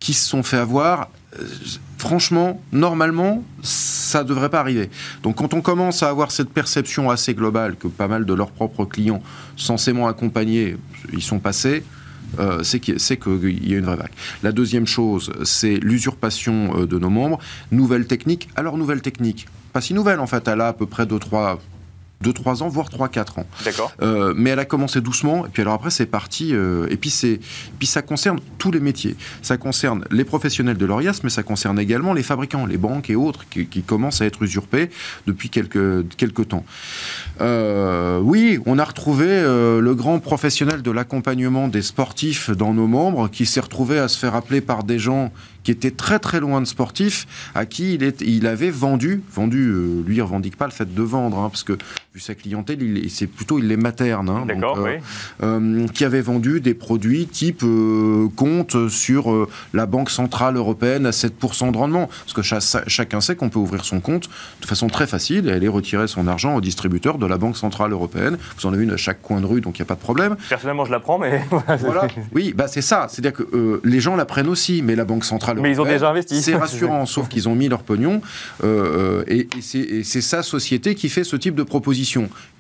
qui 0.01 0.15
se 0.15 0.29
sont 0.29 0.43
fait 0.43 0.57
avoir, 0.57 1.11
euh, 1.39 1.45
franchement, 1.97 2.61
normalement, 2.73 3.45
ça 3.63 4.25
ne 4.25 4.29
devrait 4.29 4.49
pas 4.49 4.59
arriver. 4.59 4.91
Donc 5.23 5.37
quand 5.37 5.55
on 5.55 5.61
commence 5.61 6.03
à 6.03 6.09
avoir 6.09 6.33
cette 6.33 6.51
perception 6.51 7.09
assez 7.09 7.35
globale 7.35 7.77
que 7.77 7.87
pas 7.87 8.09
mal 8.09 8.27
de 8.27 8.35
leurs 8.35 8.51
propres 8.51 8.85
clients, 8.85 9.23
censément 9.57 10.09
accompagnés, 10.09 10.77
ils 11.13 11.23
sont 11.23 11.39
passés, 11.39 11.85
euh, 12.39 12.63
c'est 12.63 12.81
qu'il 12.81 13.69
y 13.69 13.75
a 13.75 13.79
une 13.79 13.85
vraie 13.85 13.97
vague. 13.97 14.11
La 14.43 14.53
deuxième 14.53 14.87
chose, 14.87 15.33
c'est 15.45 15.77
l'usurpation 15.77 16.81
euh, 16.81 16.87
de 16.87 16.99
nos 16.99 17.11
membres. 17.11 17.39
Nouvelle 17.71 18.07
technique. 18.07 18.49
Alors, 18.57 18.77
nouvelle 18.79 19.03
technique, 19.03 19.47
pas 19.73 19.81
si 19.81 19.95
nouvelle 19.95 20.21
en 20.21 20.27
fait, 20.27 20.47
elle 20.49 20.61
a 20.61 20.69
à 20.69 20.73
peu 20.73 20.87
près 20.87 21.05
2-3 21.05 21.59
2-3 22.23 22.63
ans, 22.63 22.69
voire 22.69 22.89
3-4 22.89 23.41
ans. 23.41 23.47
D'accord. 23.65 23.93
Euh, 24.03 24.33
mais 24.37 24.51
elle 24.51 24.59
a 24.59 24.65
commencé 24.65 25.01
doucement, 25.01 25.47
et 25.47 25.49
puis 25.51 25.63
alors 25.63 25.75
après, 25.75 25.91
c'est 25.91 26.07
parti. 26.07 26.55
Euh, 26.55 26.87
et 26.91 26.97
puis, 26.97 27.11
c'est, 27.11 27.41
puis 27.79 27.87
ça 27.87 28.03
concerne 28.03 28.39
tous 28.59 28.71
les 28.71 28.81
métiers. 28.81 29.17
Ça 29.43 29.57
concerne 29.57 30.05
les 30.11 30.25
professionnels 30.25 30.77
de 30.77 30.87
l'ORIAS, 30.87 31.21
mais 31.25 31.31
ça 31.31 31.43
concerne 31.43 31.79
également 31.79 32.13
les 32.13 32.23
fabricants, 32.23 32.67
les 32.67 32.79
banques 32.79 33.11
et 33.11 33.17
autres 33.17 33.45
qui, 33.49 33.83
commencent 33.83 34.23
à 34.23 34.27
être 34.27 34.43
usurpés 34.43 34.91
depuis 35.27 35.51
quelques, 35.51 36.09
quelques 36.17 36.49
temps. 36.49 36.65
Euh, 37.41 38.21
oui, 38.21 38.61
on 38.65 38.79
a 38.79 38.85
retrouvé 38.85 39.27
le 39.27 39.95
grand 39.95 40.21
professionnel 40.21 40.83
de 40.83 40.91
l'accompagnement 40.91 41.69
des 41.69 41.83
sportifs 41.83 42.51
dans 42.51 42.75
nos 42.75 42.87
membres 42.87 43.29
qui 43.29 43.45
s'est 43.45 43.61
retrouvé 43.61 43.99
à 43.99 44.09
se 44.09 44.19
faire 44.19 44.35
appeler 44.35 44.61
par 44.61 44.85
des 44.85 44.99
gens 44.99 45.33
qui 45.63 45.71
était 45.71 45.91
très 45.91 46.19
très 46.19 46.41
loin 46.41 46.61
de 46.61 46.67
sportif, 46.67 47.27
à 47.55 47.67
qui 47.67 47.95
il, 47.95 48.03
est, 48.03 48.21
il 48.21 48.47
avait 48.47 48.71
vendu, 48.71 49.23
vendu, 49.33 49.69
euh, 49.69 50.03
lui 50.07 50.17
il 50.17 50.23
revendique 50.23 50.57
pas 50.57 50.67
le 50.67 50.73
fait 50.73 50.93
de 50.93 51.03
vendre, 51.03 51.39
hein, 51.39 51.49
parce 51.49 51.63
que 51.63 51.79
vu 52.15 52.21
sa 52.21 52.35
clientèle, 52.35 52.79
c'est 53.09 53.27
plutôt 53.27 53.59
il 53.59 53.73
est 53.73 53.77
materne, 53.79 54.29
hein, 54.29 54.47
euh, 54.51 54.75
oui. 54.77 54.91
euh, 55.43 55.87
qui 55.89 56.05
avait 56.05 56.21
vendu 56.21 56.61
des 56.61 56.75
produits 56.75 57.27
type 57.27 57.63
euh, 57.63 58.29
compte 58.37 58.89
sur 58.91 59.49
la 59.73 59.87
Banque 59.87 60.11
Centrale 60.11 60.57
Européenne 60.57 61.07
à 61.07 61.11
7% 61.11 61.73
de 61.73 61.77
rendement, 61.79 62.09
parce 62.09 62.35
que 62.35 62.43
chacun 62.87 63.23
sait 63.23 63.35
qu'on 63.35 63.49
peut 63.49 63.59
ouvrir 63.59 63.87
son 63.87 64.01
compte 64.01 64.29
de 64.61 64.67
façon 64.67 64.89
très 64.89 65.07
facile 65.07 65.49
et 65.49 65.53
aller 65.53 65.69
retirer 65.69 66.07
son 66.07 66.29
argent 66.29 66.55
au 66.55 66.61
distributeur 66.61 67.17
de 67.17 67.25
la 67.25 67.39
Banque 67.39 67.57
Centrale 67.57 67.93
Européenne. 67.93 68.37
Vous 68.59 68.67
en 68.67 68.75
avez 68.75 68.85
une 68.85 68.93
à 68.93 68.99
chaque 68.99 69.23
coin 69.23 69.41
de 69.41 69.47
rue, 69.47 69.63
donc 69.63 69.79
il 69.79 69.83
n'y 69.83 69.87
a 69.87 69.89
pas 69.89 69.95
de 69.95 70.01
problème. 70.01 70.37
Personnellement, 70.51 70.85
je 70.85 70.93
la 70.93 71.01
prends, 71.01 71.19
mais... 71.19 71.43
voilà. 71.79 72.09
Oui, 72.35 72.53
bah 72.55 72.69
c'est 72.69 72.83
ça, 72.83 73.07
c'est-à-dire 73.09 73.33
que 73.33 73.81
les 73.85 74.01
gens 74.01 74.17
la 74.17 74.27
prennent 74.27 74.49
aussi, 74.49 74.83
mais 74.83 74.97
la 74.97 75.07
Banque 75.07 75.25
Centrale 75.25 75.59
mais 75.63 75.71
ils 75.71 75.81
ont 75.81 75.85
déjà 75.85 76.11
investi. 76.11 76.43
C'est 76.43 76.57
rassurant, 76.57 77.07
sauf 77.07 77.29
qu'ils 77.29 77.49
ont 77.49 77.55
mis 77.55 77.69
leur 77.69 77.83
pognon. 77.83 78.21
Euh, 78.65 79.25
et, 79.29 79.49
c'est 79.63 80.21
sa 80.21 80.43
société 80.43 80.95
qui 80.95 81.09
fait 81.09 81.25
ce 81.25 81.37
type 81.37 81.55
de 81.55 81.63
proposition. 81.63 82.02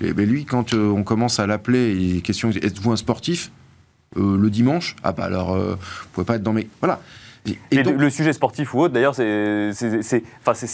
Et, 0.03 0.13
mais 0.15 0.27
lui, 0.27 0.45
quand 0.45 0.75
euh, 0.75 0.91
on 0.91 1.03
commence 1.03 1.39
à 1.39 1.47
l'appeler, 1.47 1.93
il 1.93 2.19
est 2.19 2.21
question 2.21 2.51
êtes-vous 2.51 2.93
un 2.93 2.97
sportif? 2.97 3.51
Euh, 4.17 4.37
le 4.37 4.51
dimanche? 4.51 4.97
Ah 5.03 5.13
bah 5.13 5.25
alors, 5.25 5.57
vous 5.57 5.77
pouvez 6.13 6.25
pas 6.25 6.37
être 6.37 6.43
dans 6.43 6.53
mes. 6.53 6.69
Voilà. 6.81 7.01
Et, 7.73 7.83
donc, 7.83 7.99
le 7.99 8.09
sujet 8.09 8.33
sportif 8.33 8.73
ou 8.73 8.83
autre, 8.83 8.95
d'ailleurs, 8.95 9.17
c'est 9.17 9.73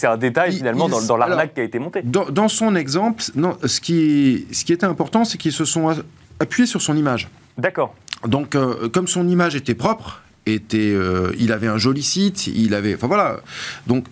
un 0.03 0.17
détail 0.17 0.51
finalement 0.51 0.87
dans, 0.87 1.17
l'arnaque 1.17 1.55
qui 1.55 1.61
a 1.61 1.63
été 1.63 1.79
montée. 1.79 2.01
Dans, 2.03 2.47
son 2.47 2.75
exemple, 2.75 3.23
non, 3.35 3.57
ce, 3.65 3.81
qui, 3.81 4.45
ce 4.51 4.65
qui 4.65 4.73
était 4.73 4.85
important, 4.85 5.25
c'est 5.25 5.39
qu'ils 5.39 5.51
se 5.51 5.65
sont 5.65 5.95
appuyés 6.39 6.67
sur 6.67 6.81
son 6.81 6.95
image. 6.95 7.27
D'accord. 7.57 7.95
Donc, 8.27 8.55
comme 8.91 9.07
son 9.07 9.27
image 9.27 9.55
était 9.55 9.73
propre, 9.73 10.21
était, 10.53 10.91
euh, 10.93 11.31
il 11.39 11.51
avait 11.51 11.67
un 11.67 11.77
joli 11.77 12.03
site, 12.03 12.47
il 12.47 12.73
avait, 12.73 12.95
enfin 12.95 13.07
voilà. 13.07 13.39
Donc 13.87 14.05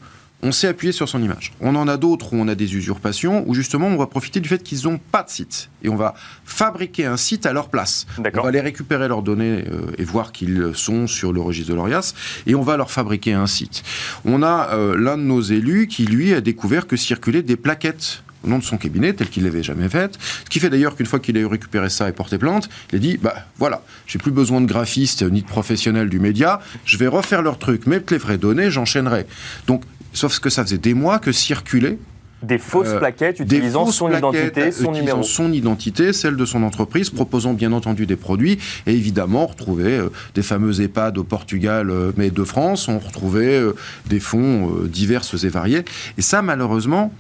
on 0.44 0.52
s'est 0.52 0.68
appuyé 0.68 0.92
sur 0.92 1.10
son 1.10 1.22
image. 1.22 1.54
On 1.62 1.76
en 1.76 1.88
a 1.88 1.98
d'autres 1.98 2.34
où 2.34 2.38
on 2.38 2.48
a 2.48 2.56
des 2.56 2.76
usurpations, 2.76 3.44
où 3.48 3.54
justement 3.56 3.88
on 3.88 3.98
va 3.98 4.06
profiter 4.06 4.40
du 4.40 4.48
fait 4.48 4.62
qu'ils 4.62 4.84
n'ont 4.84 5.00
pas 5.00 5.24
de 5.24 5.30
site. 5.30 5.70
Et 5.84 5.90
on 5.90 5.96
va 5.96 6.14
fabriquer 6.46 7.06
un 7.06 7.18
site 7.18 7.46
à 7.46 7.54
leur 7.54 7.70
place. 7.70 8.06
On 8.18 8.22
va 8.22 8.48
aller 8.48 8.62
récupérer 8.62 9.08
leurs 9.08 9.24
données 9.24 9.64
euh, 9.68 9.92
et 9.98 10.04
voir 10.04 10.32
qu'ils 10.32 10.72
sont 10.74 11.08
sur 11.08 11.34
le 11.34 11.42
registre 11.42 11.72
de 11.72 11.76
l'ORIAS, 11.76 12.14
et 12.46 12.56
on 12.56 12.62
va 12.62 12.78
leur 12.78 12.92
fabriquer 12.92 13.34
un 13.34 13.48
site. 13.48 13.84
On 14.26 14.44
a 14.44 14.70
euh, 14.74 14.96
l'un 14.98 15.18
de 15.18 15.24
nos 15.24 15.42
élus 15.42 15.88
qui, 15.88 16.06
lui, 16.06 16.34
a 16.34 16.42
découvert 16.42 16.88
que 16.88 16.96
circulaient 16.96 17.44
des 17.44 17.58
plaquettes 17.58 18.24
au 18.44 18.50
nom 18.50 18.60
de 18.60 18.64
son 18.64 18.78
cabinet, 18.78 19.14
tel 19.14 19.28
qu'il 19.30 19.44
l'avait 19.44 19.64
jamais 19.64 19.90
fait. 19.90 20.18
Ce 20.46 20.50
qui 20.50 20.60
fait 20.60 20.70
d'ailleurs 20.70 20.96
qu'une 20.96 21.06
fois 21.06 21.20
qu'il 21.20 21.38
a 21.38 21.40
eu 21.40 21.46
récupéré 21.46 21.90
ça 21.90 22.08
et 22.08 22.12
porté 22.12 22.38
plainte, 22.38 22.70
il 22.92 22.98
a 22.98 23.00
dit 23.00 23.18
bah 23.18 23.36
voilà, 23.58 23.82
j'ai 24.06 24.20
plus 24.20 24.32
besoin 24.32 24.62
de 24.62 24.68
graphistes 24.68 25.24
ni 25.24 25.42
de 25.42 25.48
professionnels 25.48 26.10
du 26.10 26.20
média, 26.20 26.62
je 26.86 26.98
vais 26.98 27.08
refaire 27.08 27.42
leur 27.42 27.58
truc, 27.58 27.88
mettre 27.88 28.14
les 28.14 28.20
vraies 28.20 28.38
données, 28.38 28.70
j'enchaînerai. 28.70 29.26
Donc, 29.66 29.84
sauf 30.18 30.40
que 30.40 30.50
ça 30.50 30.64
faisait 30.64 30.78
des 30.78 30.94
mois 30.94 31.20
que 31.20 31.32
circulait 31.32 31.98
Des 32.42 32.58
fausses 32.58 32.98
plaquettes 32.98 33.40
utilisant 33.40 33.86
son 33.92 34.12
identité, 34.12 34.72
son 34.72 34.92
numéro. 34.92 35.24
son 35.24 35.54
identité, 35.54 36.12
celle 36.12 36.36
de 36.36 36.46
son 36.46 36.64
entreprise, 36.64 37.10
proposant 37.10 37.54
bien 37.54 37.72
entendu 37.72 38.06
des 38.06 38.16
produits. 38.16 38.58
Et 38.86 38.94
évidemment, 38.94 39.44
on 39.44 39.48
retrouvait 39.48 40.00
des 40.36 40.42
fameux 40.42 40.82
EHPAD 40.82 41.18
au 41.18 41.24
Portugal, 41.24 41.92
mais 42.18 42.30
de 42.30 42.44
France, 42.44 42.88
on 42.88 43.00
retrouvait 43.00 43.62
des 44.08 44.20
fonds 44.20 44.72
divers 44.86 45.24
et 45.42 45.50
variés. 45.50 45.86
Et 46.18 46.22
ça, 46.22 46.42
malheureusement, 46.42 47.14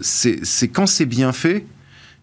c'est 0.00 0.68
quand 0.68 0.86
c'est 0.86 1.06
bien 1.06 1.32
fait, 1.32 1.64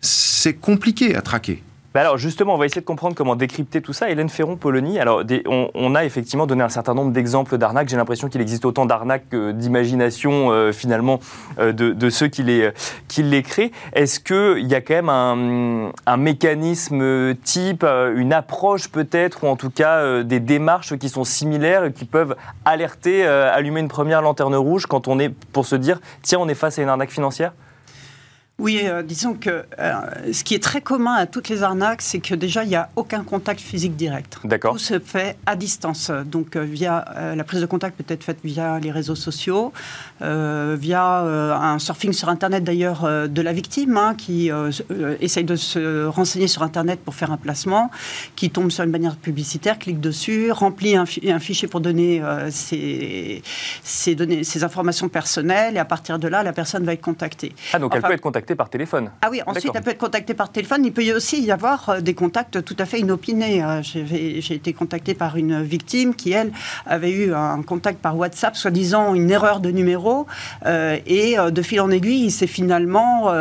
c'est 0.02 0.54
compliqué 0.54 1.16
à 1.16 1.22
traquer. 1.22 1.64
Bah 1.96 2.02
alors 2.02 2.18
justement, 2.18 2.56
on 2.56 2.58
va 2.58 2.66
essayer 2.66 2.82
de 2.82 2.86
comprendre 2.86 3.16
comment 3.16 3.38
décrypter 3.38 3.82
tout 3.82 3.94
ça. 3.94 4.10
Hélène 4.10 4.28
Ferron-Polony, 4.28 5.00
alors 5.00 5.24
on, 5.46 5.96
a 5.96 6.04
effectivement 6.04 6.46
donné 6.46 6.62
un 6.62 6.68
certain 6.68 6.94
nombre 6.94 7.14
d'exemples 7.14 7.58
d'arnaques. 7.58 7.88
J'ai 7.88 7.96
l'impression 7.96 8.28
qu'il 8.28 8.42
existe 8.42 8.66
autant 8.66 8.86
d'arnaques 8.86 9.30
que 9.30 9.54
d'imagination 9.54 10.52
euh, 10.52 10.74
finalement 10.74 11.22
euh, 11.58 11.72
de, 11.72 12.10
ceux 12.10 12.28
qui 12.28 12.44
les, 12.44 12.72
qui 13.08 13.24
les 13.24 13.44
créent. 13.44 13.72
Est-ce 13.94 14.20
qu'il 14.20 14.70
y 14.70 14.76
a 14.76 14.82
quand 14.82 14.94
même 14.94 15.94
un, 16.06 16.18
mécanisme 16.18 17.34
type, 17.36 17.86
euh, 17.86 18.14
une 18.18 18.34
approche 18.34 18.90
peut-être, 18.90 19.46
ou 19.46 19.48
en 19.48 19.56
tout 19.56 19.70
cas 19.70 20.22
des 20.22 20.42
démarches 20.42 20.98
qui 20.98 21.08
sont 21.08 21.24
similaires 21.24 21.86
et 21.86 21.94
qui 21.94 22.04
peuvent 22.04 22.36
alerter, 22.66 23.26
allumer 23.26 23.80
une 23.80 23.88
première 23.88 24.22
lanterne 24.22 24.56
rouge 24.58 24.86
quand 24.86 25.08
on 25.08 25.18
est 25.18 25.30
pour 25.30 25.66
se 25.66 25.78
dire, 25.78 26.02
tiens, 26.24 26.40
on 26.42 26.50
est 26.50 26.56
face 26.56 26.78
à 26.78 26.82
une 26.82 26.90
arnaque 26.90 27.12
financière? 27.12 27.54
Oui, 28.58 28.80
euh, 28.86 29.04
disons 29.04 29.34
que 29.34 29.66
euh, 29.80 29.94
ce 30.32 30.46
qui 30.46 30.56
est 30.56 30.64
très 30.64 30.80
commun 30.80 31.14
à 31.14 31.26
toutes 31.26 31.50
les 31.50 31.62
arnaques, 31.62 32.02
c'est 32.02 32.20
que 32.20 32.34
déjà, 32.34 32.64
il 32.64 32.70
n'y 32.70 32.78
a 32.78 32.90
aucun 32.96 33.22
contact 33.26 33.60
physique 33.60 33.98
direct. 33.98 34.38
D'accord. 34.46 34.72
Tout 34.72 34.80
se 34.80 34.98
fait 34.98 35.36
à 35.46 35.58
distance. 35.58 36.10
Donc, 36.10 36.56
euh, 36.56 36.62
via 36.62 37.04
la 37.36 37.44
prise 37.44 37.60
de 37.60 37.66
contact 37.66 38.02
peut 38.02 38.14
être 38.14 38.24
faite 38.24 38.38
via 38.46 38.80
les 38.80 38.92
réseaux 38.92 39.16
sociaux, 39.16 39.74
via 40.22 41.20
un 41.20 41.80
surfing 41.80 42.14
sur 42.14 42.30
Internet 42.30 42.64
d'ailleurs 42.64 43.04
de 43.28 43.42
la 43.42 43.54
victime, 43.54 43.98
hein, 43.98 44.16
qui 44.18 44.50
essaye 45.20 45.44
de 45.44 45.56
se 45.56 46.06
renseigner 46.06 46.48
sur 46.48 46.64
Internet 46.64 47.00
pour 47.04 47.16
faire 47.16 47.32
un 47.32 47.38
placement, 47.38 47.92
qui 48.36 48.50
tombe 48.50 48.72
sur 48.72 48.84
une 48.84 48.92
bannière 48.92 49.16
publicitaire, 49.16 49.80
clique 49.80 50.00
dessus, 50.00 50.52
remplit 50.52 50.96
un, 50.96 51.06
fichier 51.06 51.68
pour 51.68 51.82
donner 51.82 52.22
ses, 52.50 53.42
données, 54.16 54.44
ses 54.44 54.64
informations 54.64 55.10
personnelles, 55.10 55.76
et 55.76 55.80
à 55.80 55.86
partir 55.86 56.20
de 56.20 56.28
là, 56.28 56.44
la 56.44 56.54
personne 56.54 56.84
va 56.84 56.94
être 56.94 57.02
contactée. 57.02 57.54
Ah, 57.74 57.80
donc 57.80 57.94
elle 57.96 58.02
peut 58.02 58.14
être 58.14 58.22
contactée 58.22 58.45
par 58.54 58.70
téléphone. 58.70 59.10
Ah 59.24 59.30
oui, 59.32 59.42
ensuite 59.48 59.72
elle 59.74 59.82
peut 59.82 59.92
être 59.92 59.98
contactée 59.98 60.36
par 60.36 60.52
téléphone. 60.52 60.86
Il 60.86 60.94
peut 60.94 61.04
y 61.04 61.12
aussi 61.12 61.42
y 61.42 61.52
avoir 61.52 61.90
euh, 61.90 62.02
des 62.02 62.14
contacts 62.14 62.64
tout 62.64 62.76
à 62.78 62.86
fait 62.86 63.00
inopinés. 63.00 63.64
Euh, 63.64 63.82
j'ai 63.82 64.54
été 64.54 64.74
contactée 64.74 65.16
par 65.16 65.38
une 65.38 65.64
victime 65.64 66.14
qui, 66.14 66.34
elle, 66.34 66.52
avait 66.86 67.12
eu 67.12 67.34
un 67.34 67.64
contact 67.64 68.00
par 68.00 68.16
WhatsApp, 68.18 68.56
soi-disant 68.56 69.16
une 69.16 69.32
erreur 69.32 69.60
de 69.60 69.72
numéro. 69.72 70.28
Euh, 70.66 70.98
et 71.08 71.38
de 71.38 71.62
fil 71.62 71.82
en 71.82 71.90
aiguille, 71.90 72.26
il 72.26 72.32
s'est 72.32 72.48
finalement 72.48 73.32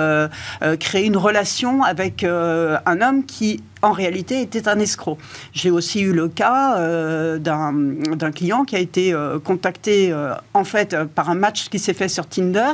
créé 0.79 1.07
une 1.07 1.17
relation 1.17 1.83
avec 1.83 2.25
un 2.25 3.01
homme 3.01 3.25
qui 3.25 3.63
en 3.85 3.93
réalité 3.93 4.41
était 4.41 4.69
un 4.69 4.79
escroc. 4.79 5.19
J'ai 5.53 5.71
aussi 5.71 6.01
eu 6.01 6.13
le 6.13 6.29
cas 6.29 6.77
euh, 6.79 7.39
d'un 7.39 8.33
client 8.33 8.65
qui 8.65 8.77
a 8.77 8.79
été 8.79 9.13
euh, 9.13 9.39
contacté 9.39 10.11
euh, 10.11 10.35
en 10.55 10.65
fait 10.65 10.97
par 11.15 11.31
un 11.31 11.35
match 11.35 11.69
qui 11.69 11.79
s'est 11.79 11.93
fait 11.95 12.09
sur 12.09 12.27
Tinder 12.27 12.73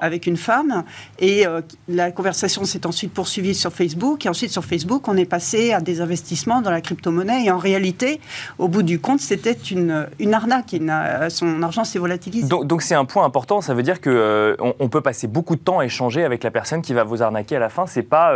avec 0.00 0.26
une 0.26 0.36
femme. 0.36 0.84
Et 1.18 1.44
la 1.88 2.10
conversation 2.10 2.64
s'est 2.64 2.86
ensuite 2.86 3.12
poursuivie 3.12 3.54
sur 3.54 3.72
Facebook. 3.72 4.24
Et 4.26 4.28
ensuite 4.28 4.50
sur 4.50 4.64
Facebook 4.64 5.08
on 5.08 5.16
est 5.16 5.24
passé 5.24 5.72
à 5.72 5.80
des 5.80 6.00
investissements 6.00 6.60
dans 6.60 6.70
la 6.70 6.80
crypto-monnaie. 6.80 7.44
Et 7.44 7.50
en 7.50 7.58
réalité 7.58 8.20
au 8.58 8.68
bout 8.68 8.82
du 8.82 9.00
compte 9.00 9.20
c'était 9.20 9.52
une, 9.52 10.06
une 10.18 10.34
arnaque. 10.34 10.76
Son 11.28 11.62
argent 11.62 11.84
s'est 11.84 11.98
volatilisé. 11.98 12.48
Donc 12.48 12.82
c'est 12.82 12.94
un 12.94 13.04
point 13.04 13.24
important, 13.24 13.60
ça 13.60 13.74
veut 13.74 13.82
dire 13.82 14.00
que 14.00 14.56
on, 14.60 14.88
peut 14.88 15.00
passer 15.00 15.26
beaucoup 15.26 15.56
de 15.56 15.60
temps 15.60 15.80
à 15.80 15.84
échanger 15.84 16.24
avec 16.24 16.44
la 16.44 16.50
personne 16.50 16.82
qui 16.82 16.92
va 16.94 17.04
vous 17.04 17.22
arnaquer 17.22 17.56
à 17.56 17.58
la 17.58 17.68
fin, 17.68 17.86
c'est 17.86 18.02
pas 18.02 18.34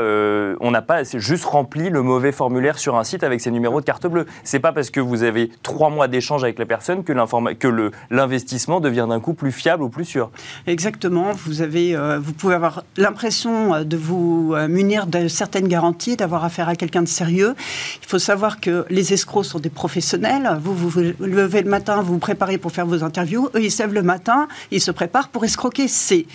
on 0.60 0.70
n'a 0.70 0.82
pas 0.82 1.04
juste 1.04 1.44
rempli 1.44 1.90
le 1.90 2.02
mauvais 2.08 2.32
formulaire 2.32 2.78
sur 2.78 2.96
un 2.96 3.04
site 3.04 3.22
avec 3.22 3.40
ses 3.40 3.50
numéros 3.50 3.80
de 3.80 3.86
carte 3.86 4.06
bleue. 4.06 4.26
C'est 4.42 4.58
pas 4.58 4.72
parce 4.72 4.90
que 4.90 5.00
vous 5.00 5.22
avez 5.22 5.50
trois 5.62 5.90
mois 5.90 6.08
d'échange 6.08 6.42
avec 6.42 6.58
la 6.58 6.66
personne 6.66 7.04
que 7.04 7.12
l'investissement 8.10 8.80
devient 8.80 9.06
d'un 9.08 9.20
coup 9.20 9.34
plus 9.34 9.52
fiable 9.52 9.82
ou 9.84 9.88
plus 9.88 10.04
sûr. 10.04 10.30
Exactement. 10.66 11.32
Vous, 11.32 11.62
avez, 11.62 11.94
euh, 11.94 12.18
vous 12.18 12.32
pouvez 12.32 12.54
avoir 12.54 12.82
l'impression 12.96 13.74
euh, 13.74 13.84
de 13.84 13.96
vous 13.96 14.54
euh, 14.54 14.66
munir 14.68 15.06
de 15.06 15.28
certaines 15.28 15.68
garanties, 15.68 16.16
d'avoir 16.16 16.44
affaire 16.44 16.68
à 16.68 16.74
quelqu'un 16.74 17.02
de 17.02 17.08
sérieux. 17.08 17.54
Il 18.02 18.08
faut 18.08 18.18
savoir 18.18 18.60
que 18.60 18.86
les 18.90 19.12
escrocs 19.12 19.44
sont 19.44 19.58
des 19.58 19.70
professionnels. 19.70 20.58
Vous 20.62 20.74
vous, 20.74 20.88
vous 20.88 21.00
levez 21.20 21.62
le 21.62 21.70
matin, 21.70 22.02
vous 22.02 22.14
vous 22.14 22.18
préparez 22.18 22.58
pour 22.58 22.72
faire 22.72 22.86
vos 22.86 23.04
interviews. 23.04 23.50
Eux, 23.54 23.62
ils 23.62 23.70
se 23.70 23.82
lèvent 23.82 23.94
le 23.94 24.02
matin, 24.02 24.48
ils 24.70 24.80
se 24.80 24.90
préparent 24.90 25.28
pour 25.28 25.44
escroquer. 25.44 25.88
C'est 25.88 26.26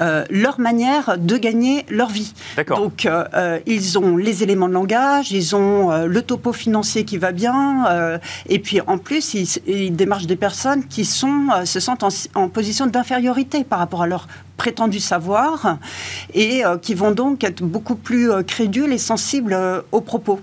euh, 0.00 0.24
leur 0.30 0.60
manière 0.60 1.18
de 1.18 1.36
gagner 1.36 1.84
leur 1.88 2.08
vie. 2.08 2.32
Donc, 2.68 3.06
euh, 3.06 3.24
euh, 3.34 3.58
ils 3.66 3.98
ont 3.98 4.16
les 4.16 4.42
éléments 4.42 4.68
de 4.68 4.74
langage, 4.74 5.32
ils 5.32 5.56
ont 5.56 6.06
le 6.06 6.22
topo 6.22 6.52
financier 6.52 7.04
qui 7.04 7.18
va 7.18 7.32
bien, 7.32 8.20
et 8.48 8.58
puis 8.58 8.80
en 8.82 8.98
plus, 8.98 9.34
ils, 9.66 9.94
démarchent 9.94 10.26
des 10.26 10.36
personnes 10.36 10.86
qui 10.86 11.04
sont, 11.04 11.48
se 11.64 11.80
sentent 11.80 12.04
en, 12.34 12.48
position 12.48 12.86
d'infériorité 12.86 13.64
par 13.64 13.78
rapport 13.78 14.02
à 14.02 14.06
leur 14.06 14.28
prétendu 14.56 15.00
savoir, 15.00 15.78
et 16.34 16.62
qui 16.82 16.94
vont 16.94 17.12
donc 17.12 17.44
être 17.44 17.62
beaucoup 17.62 17.96
plus 17.96 18.30
crédules 18.44 18.92
et 18.92 18.98
sensibles 18.98 19.56
aux 19.92 20.00
propos. 20.00 20.40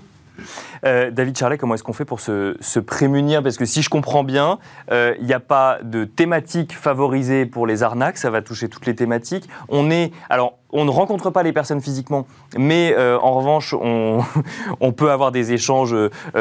Euh, 0.84 1.10
David 1.10 1.36
Charlet, 1.36 1.58
comment 1.58 1.74
est-ce 1.74 1.82
qu'on 1.82 1.92
fait 1.92 2.04
pour 2.04 2.20
se, 2.20 2.78
prémunir? 2.80 3.42
Parce 3.42 3.56
que 3.56 3.64
si 3.64 3.82
je 3.82 3.90
comprends 3.90 4.24
bien, 4.24 4.58
euh, 4.90 5.14
il 5.20 5.26
n'y 5.26 5.32
a 5.32 5.40
pas 5.40 5.78
de 5.82 6.04
thématique 6.04 6.74
favorisée 6.76 7.46
pour 7.46 7.66
les 7.66 7.82
arnaques, 7.82 8.18
ça 8.18 8.30
va 8.30 8.42
toucher 8.42 8.68
toutes 8.68 8.86
les 8.86 8.94
thématiques. 8.94 9.48
On 9.68 9.90
est, 9.90 10.12
alors, 10.28 10.58
on 10.70 10.84
ne 10.84 10.90
rencontre 10.90 11.30
pas 11.30 11.42
les 11.42 11.52
personnes 11.52 11.80
physiquement, 11.80 12.26
mais 12.56 12.94
euh, 12.96 13.18
en 13.18 13.32
revanche, 13.32 13.74
on, 13.74 14.22
on, 14.80 14.92
peut 14.92 15.10
avoir 15.10 15.32
des 15.32 15.52
échanges 15.52 15.94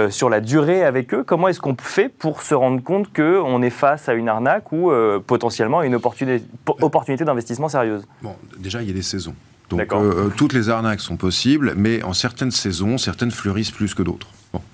sur 0.09 0.29
la 0.29 0.41
durée 0.41 0.83
avec 0.83 1.13
eux. 1.13 1.23
Comment 1.23 1.47
est-ce 1.47 1.61
qu'on 1.61 1.75
fait 1.79 2.09
pour 2.09 2.41
se 2.41 2.53
rendre 2.53 2.83
compte 2.83 3.13
qu'on 3.13 3.61
est 3.61 3.69
face 3.69 4.09
à 4.09 4.13
une 4.13 4.29
arnaque 4.29 4.71
ou 4.71 4.91
potentiellement 5.25 5.79
à 5.79 5.85
une 5.85 5.95
opportunité, 5.95 6.45
opportunité 6.65 7.23
d'investissement 7.23 7.69
sérieuse? 7.69 8.05
Bon, 8.21 8.35
déjà, 8.57 8.81
il 8.81 8.87
y 8.87 8.91
a 8.91 8.93
des 8.93 9.01
saisons. 9.01 9.35
Donc 9.69 9.91
euh, 9.91 10.27
euh, 10.27 10.29
toutes 10.35 10.53
les 10.53 10.69
arnaques 10.69 11.01
sont 11.01 11.17
possibles, 11.17 11.73
mais 11.75 12.03
en 12.03 12.13
certaines 12.13 12.51
saisons, 12.51 12.97
certaines 12.97 13.31
fleurissent 13.31 13.71
plus 13.71 13.93
que 13.93 14.03
d'autres. 14.03 14.27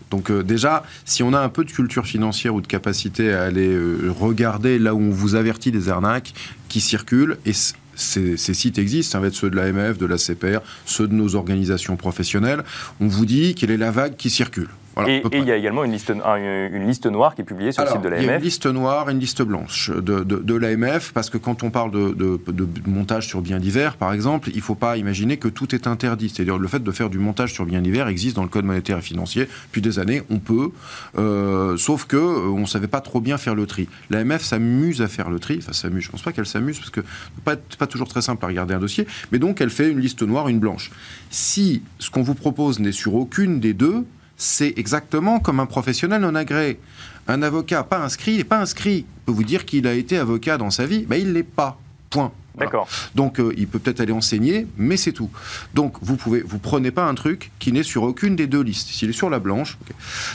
Donc 0.10 0.30
euh, 0.30 0.44
déjà, 0.44 0.84
si 1.06 1.24
on 1.24 1.34
a 1.34 1.40
un 1.40 1.50
peu 1.50 1.64
de 1.64 1.72
culture 1.72 2.06
financière 2.06 2.54
ou 2.54 2.62
de 2.62 2.68
capacité 2.68 3.34
à 3.34 3.44
aller 3.44 3.78
regarder 4.20 4.78
là 4.78 4.94
où 4.94 5.00
on 5.00 5.10
vous 5.10 5.36
avertit 5.36 5.72
des 5.72 5.90
arnaques 5.90 6.34
qui 6.68 6.82
circulent, 6.82 7.38
et 7.46 7.54
ces, 7.96 8.38
sites 8.38 8.78
existent, 8.78 9.14
ça 9.14 9.20
va 9.20 9.28
être 9.28 9.36
ceux 9.36 9.50
de 9.50 9.56
l'AMF, 9.56 9.98
de 9.98 10.06
la 10.06 10.18
CPR, 10.18 10.60
ceux 10.86 11.08
de 11.08 11.14
nos 11.14 11.36
organisations 11.36 11.96
professionnelles, 11.96 12.64
on 13.00 13.08
vous 13.08 13.26
dit 13.26 13.56
quelle 13.56 13.72
est 13.72 13.78
la 13.78 13.92
vague 13.92 14.18
qui 14.18 14.30
circule 14.30 14.70
et 15.08 15.24
il 15.34 15.46
y 15.46 15.52
a 15.52 15.56
également 15.56 15.84
une 15.84 15.92
liste, 15.92 16.10
une 16.12 16.88
liste, 16.88 17.06
noire 17.06 17.36
qui 17.36 17.42
est 17.42 17.46
publiée 17.46 17.72
sur 17.72 17.84
le 17.84 17.90
site 17.90 18.02
de 18.02 18.10
l'AMF. 18.10 18.24
Il 18.24 18.28
y 18.28 18.30
a 18.30 18.36
une 18.36 18.44
liste 18.44 18.66
noire 18.66 19.10
et 19.10 19.14
une 19.14 19.20
liste 19.20 19.42
blanche 19.42 19.90
de, 19.90 20.24
de, 20.24 20.56
l'AMF, 20.56 21.14
parce 21.14 21.30
que 21.30 21.38
quand 21.38 21.64
on 21.64 21.70
parle 21.70 21.92
de, 21.92 22.40
montage 22.86 23.28
sur 23.28 23.42
biens 23.42 23.60
divers, 23.60 23.96
par 23.96 24.14
exemple, 24.14 24.50
il 24.50 24.58
ne 24.58 24.62
faut 24.62 24.76
pas 24.76 24.98
imaginer 24.98 25.38
que 25.38 25.48
tout 25.48 25.74
est 25.74 25.88
interdit. 25.88 26.30
C'est-à-dire 26.30 26.58
le 26.58 26.68
fait 26.68 26.84
de 26.84 26.92
faire 26.92 27.10
du 27.10 27.20
montage 27.20 27.54
sur 27.54 27.66
biens 27.66 27.82
divers 27.82 28.08
existe 28.08 28.36
dans 28.36 28.44
le 28.44 28.50
Code 28.50 28.66
monétaire 28.66 28.98
et 28.98 29.02
financier. 29.02 29.48
Depuis 29.68 29.82
des 29.82 30.00
années, 30.00 30.24
on 30.30 30.40
peut, 30.40 30.72
euh, 31.18 31.78
sauf 31.78 32.06
que 32.06 32.18
euh, 32.18 32.50
on 32.50 32.62
ne 32.62 32.66
savait 32.66 32.88
pas 32.88 33.02
trop 33.02 33.22
bien 33.22 33.38
faire 33.38 33.56
le 33.56 33.66
tri. 33.66 33.88
L'AMF 34.10 34.42
s'amuse 34.42 35.02
à 35.02 35.08
faire 35.08 35.30
le 35.30 35.40
tri, 35.40 35.60
enfin 35.62 35.74
s'amuse, 35.74 36.04
je 36.04 36.10
ne 36.10 36.12
pense 36.12 36.22
pas 36.22 36.34
qu'elle 36.34 36.46
s'amuse, 36.46 36.80
parce 36.80 36.90
que 36.90 37.02
ce 37.02 37.42
pas, 37.44 37.56
pas 37.56 37.88
toujours 37.88 38.08
très 38.08 38.22
simple 38.22 38.44
à 38.46 38.48
regarder 38.48 38.74
un 38.74 38.80
dossier, 38.80 39.08
mais 39.32 39.40
donc 39.40 39.62
elle 39.62 39.70
fait 39.70 39.90
une 39.90 40.00
liste 40.00 40.22
noire, 40.24 40.50
une 40.50 40.60
blanche. 40.60 40.92
Si 41.30 41.82
ce 42.00 42.10
qu'on 42.10 42.24
vous 42.24 42.36
propose 42.36 42.80
n'est 42.80 42.92
sur 42.92 43.16
aucune 43.16 43.60
des 43.60 43.74
deux, 43.74 44.06
c'est 44.42 44.74
exactement 44.78 45.40
comme 45.40 45.60
un 45.60 45.68
professionnel 45.68 46.22
non 46.22 46.34
agréé. 46.34 46.80
Un 47.28 47.44
avocat 47.44 47.84
pas 47.84 48.00
inscrit 48.00 48.38
n'est 48.38 48.44
pas 48.44 48.60
inscrit. 48.60 49.06
peut 49.26 49.32
vous 49.32 49.44
dire 49.44 49.66
qu'il 49.66 49.86
a 49.86 49.94
été 49.94 50.18
avocat 50.18 50.58
dans 50.58 50.72
sa 50.72 50.88
vie, 50.88 51.06
mais 51.08 51.22
il 51.22 51.34
l'est 51.34 51.44
pas. 51.44 51.80
Point. 52.10 52.32
D'accord. 52.58 52.88
Donc 53.14 53.40
euh, 53.40 53.54
il 53.56 53.68
peut 53.68 53.78
peut-être 53.78 54.02
aller 54.02 54.12
enseigner, 54.12 54.66
mais 54.78 54.98
c'est 54.98 55.12
tout. 55.12 55.30
Donc 55.76 55.96
vous 56.02 56.18
pouvez, 56.18 56.42
vous 56.42 56.58
prenez 56.58 56.90
pas 56.90 57.06
un 57.06 57.14
truc 57.14 57.52
qui 57.60 57.72
n'est 57.72 57.84
sur 57.84 58.02
aucune 58.02 58.36
des 58.36 58.48
deux 58.48 58.62
listes. 58.62 58.90
S'il 58.90 59.12
est 59.12 59.14
sur 59.14 59.30
la 59.30 59.40
blanche, 59.40 59.78